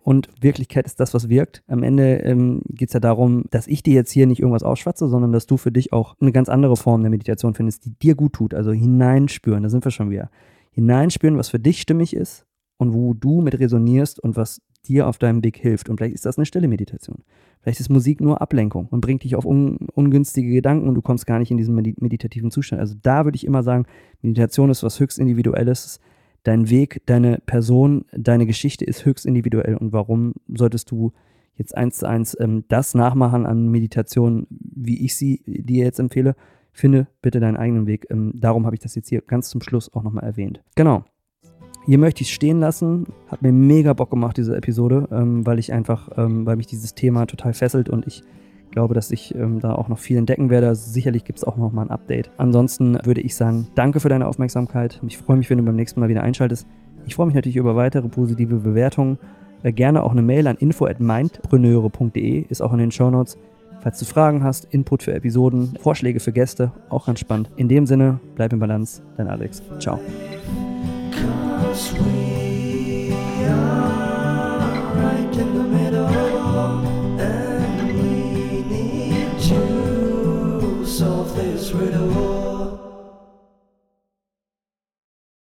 und 0.08 0.30
Wirklichkeit 0.39 0.86
ist 0.86 1.02
das, 1.02 1.13
was 1.13 1.28
wirkt. 1.28 1.63
Am 1.67 1.84
Ende 1.84 2.22
ähm, 2.22 2.62
geht 2.70 2.88
es 2.88 2.93
ja 2.93 3.02
darum, 3.02 3.43
dass 3.52 3.67
ich 3.67 3.84
dir 3.84 3.93
jetzt 3.93 4.10
hier 4.10 4.26
nicht 4.26 4.39
irgendwas 4.39 4.63
ausschwatze, 4.63 5.10
sondern 5.10 5.34
dass 5.34 5.48
du 5.48 5.58
für 5.58 5.70
dich 5.70 5.91
auch 5.91 6.15
eine 6.22 6.32
ganz 6.32 6.48
andere 6.48 6.78
Form 6.78 7.02
der 7.02 7.10
Meditation 7.10 7.54
findest, 7.54 7.84
die 7.84 7.91
dir 7.91 8.15
gut 8.15 8.32
tut. 8.32 8.54
Also 8.54 8.72
hineinspüren, 8.72 9.63
da 9.63 9.70
sind 9.70 9.84
wir 9.84 9.91
schon 9.91 10.10
wieder. 10.10 10.30
Hineinspüren, 10.72 11.38
was 11.38 11.50
für 11.50 11.60
dich 11.60 11.82
stimmig 11.82 12.15
ist 12.15 12.46
und 12.78 12.93
wo 12.93 13.15
du 13.15 13.41
mit 13.41 13.60
resonierst 13.60 14.17
und 14.22 14.38
was 14.38 14.62
dir 14.86 15.10
auf 15.10 15.17
deinem 15.17 15.43
Weg 15.43 15.58
hilft. 15.58 15.89
Und 15.89 15.98
vielleicht 15.98 16.15
ist 16.15 16.26
das 16.26 16.38
eine 16.38 16.46
stille 16.46 16.70
Meditation. 16.70 17.26
Vielleicht 17.60 17.82
ist 17.82 17.89
Musik 17.89 18.22
nur 18.22 18.41
Ablenkung 18.41 18.88
und 18.88 19.02
bringt 19.02 19.26
dich 19.26 19.36
auf 19.36 19.46
un 19.46 19.89
ungünstige 19.93 20.54
Gedanken 20.54 20.88
und 20.88 20.96
du 20.96 21.02
kommst 21.02 21.26
gar 21.26 21.38
nicht 21.38 21.52
in 21.52 21.58
diesen 21.58 21.76
meditativen 21.76 22.50
Zustand. 22.50 22.80
Also 22.80 22.96
da 23.02 23.26
würde 23.26 23.36
ich 23.36 23.46
immer 23.46 23.62
sagen, 23.62 23.86
Meditation 24.22 24.70
ist 24.70 24.84
was 24.84 25.02
höchst 25.02 25.20
Individuelles 25.20 26.00
dein 26.48 26.70
Weg, 26.70 27.02
deine 27.06 27.40
Person, 27.46 28.06
deine 28.14 28.46
Geschichte 28.46 28.86
ist 28.86 29.06
höchst 29.06 29.26
individuell. 29.26 29.76
Und 29.76 29.92
warum 29.92 30.34
solltest 30.48 30.90
du 30.92 31.12
jetzt 31.56 31.76
eins 31.76 31.98
zu 31.98 32.08
eins 32.08 32.38
ähm, 32.40 32.64
das 32.70 32.94
nachmachen 32.94 33.46
an 33.46 33.68
Meditation, 33.68 34.48
wie 34.50 35.04
ich 35.04 35.16
sie 35.16 35.42
dir 35.46 35.84
jetzt 35.84 36.00
empfehle? 36.00 36.36
Finde 36.72 37.08
bitte 37.22 37.40
deinen 37.40 37.58
eigenen 37.58 37.88
Weg. 37.88 38.08
Ähm, 38.10 38.34
darum 38.36 38.66
habe 38.66 38.76
ich 38.76 38.80
das 38.80 38.96
jetzt 38.96 39.10
hier 39.10 39.22
ganz 39.22 39.50
zum 39.50 39.62
Schluss 39.62 39.94
auch 39.94 40.04
nochmal 40.04 40.24
erwähnt. 40.24 40.62
Genau. 40.76 41.04
Hier 41.86 41.98
möchte 41.98 42.22
ich 42.22 42.30
es 42.30 42.34
stehen 42.34 42.60
lassen. 42.60 43.08
Hat 43.28 43.42
mir 43.42 43.52
mega 43.52 43.94
Bock 43.94 44.10
gemacht, 44.10 44.38
diese 44.38 44.56
Episode, 44.56 45.08
ähm, 45.12 45.46
weil 45.46 45.60
ich 45.60 45.74
einfach, 45.74 46.10
ähm, 46.18 46.46
weil 46.46 46.56
mich 46.56 46.68
dieses 46.68 46.96
Thema 46.96 47.26
total 47.26 47.54
fesselt 47.54 47.90
und 47.90 48.08
ich 48.08 48.24
glaube, 48.78 48.94
dass 48.94 49.10
ich 49.10 49.34
ähm, 49.34 49.60
da 49.60 49.74
auch 49.74 49.88
noch 49.88 49.98
viel 49.98 50.18
entdecken 50.18 50.52
werde. 50.52 50.68
Also 50.68 50.92
sicherlich 50.92 51.26
gibt 51.26 51.40
es 51.40 51.44
auch 51.44 51.58
noch 51.58 51.72
mal 51.72 51.82
ein 51.82 51.90
Update. 51.90 52.30
Ansonsten 52.38 53.00
würde 53.04 53.22
ich 53.22 53.36
sagen, 53.36 53.66
danke 53.74 54.00
für 54.00 54.08
deine 54.08 54.28
Aufmerksamkeit. 54.28 55.02
Ich 55.08 55.18
freue 55.18 55.38
mich, 55.38 55.50
wenn 55.50 55.58
du 55.58 55.63
beim 55.63 55.76
nächsten 55.76 56.00
Mal 56.00 56.10
wieder 56.10 56.22
einschaltest. 56.22 56.68
Ich 57.08 57.16
freue 57.16 57.26
mich 57.26 57.34
natürlich 57.34 57.56
über 57.56 57.76
weitere 57.76 58.08
positive 58.08 58.58
Bewertungen. 58.58 59.18
Äh, 59.63 59.72
gerne 59.72 60.04
auch 60.04 60.12
eine 60.12 60.22
Mail 60.22 60.46
an 60.46 60.58
info@mindpreneure.de 60.58 62.46
ist 62.50 62.62
auch 62.62 62.72
in 62.72 62.78
den 62.78 62.92
Show 62.92 63.10
Notes. 63.10 63.40
Falls 63.82 63.98
du 63.98 64.06
Fragen 64.06 64.44
hast, 64.44 64.66
Input 64.66 65.02
für 65.02 65.13
Episoden, 65.16 65.76
Vorschläge 65.82 66.20
für 66.20 66.32
Gäste, 66.32 66.72
auch 66.90 67.08
ganz 67.08 67.20
spannend. 67.20 67.50
In 67.56 67.70
dem 67.70 67.88
Sinne, 67.88 68.20
bleib 68.36 68.54
in 68.54 68.60
Balance, 68.60 69.02
dein 69.18 69.28
Alex. 69.28 69.63
Ciao. 69.80 70.00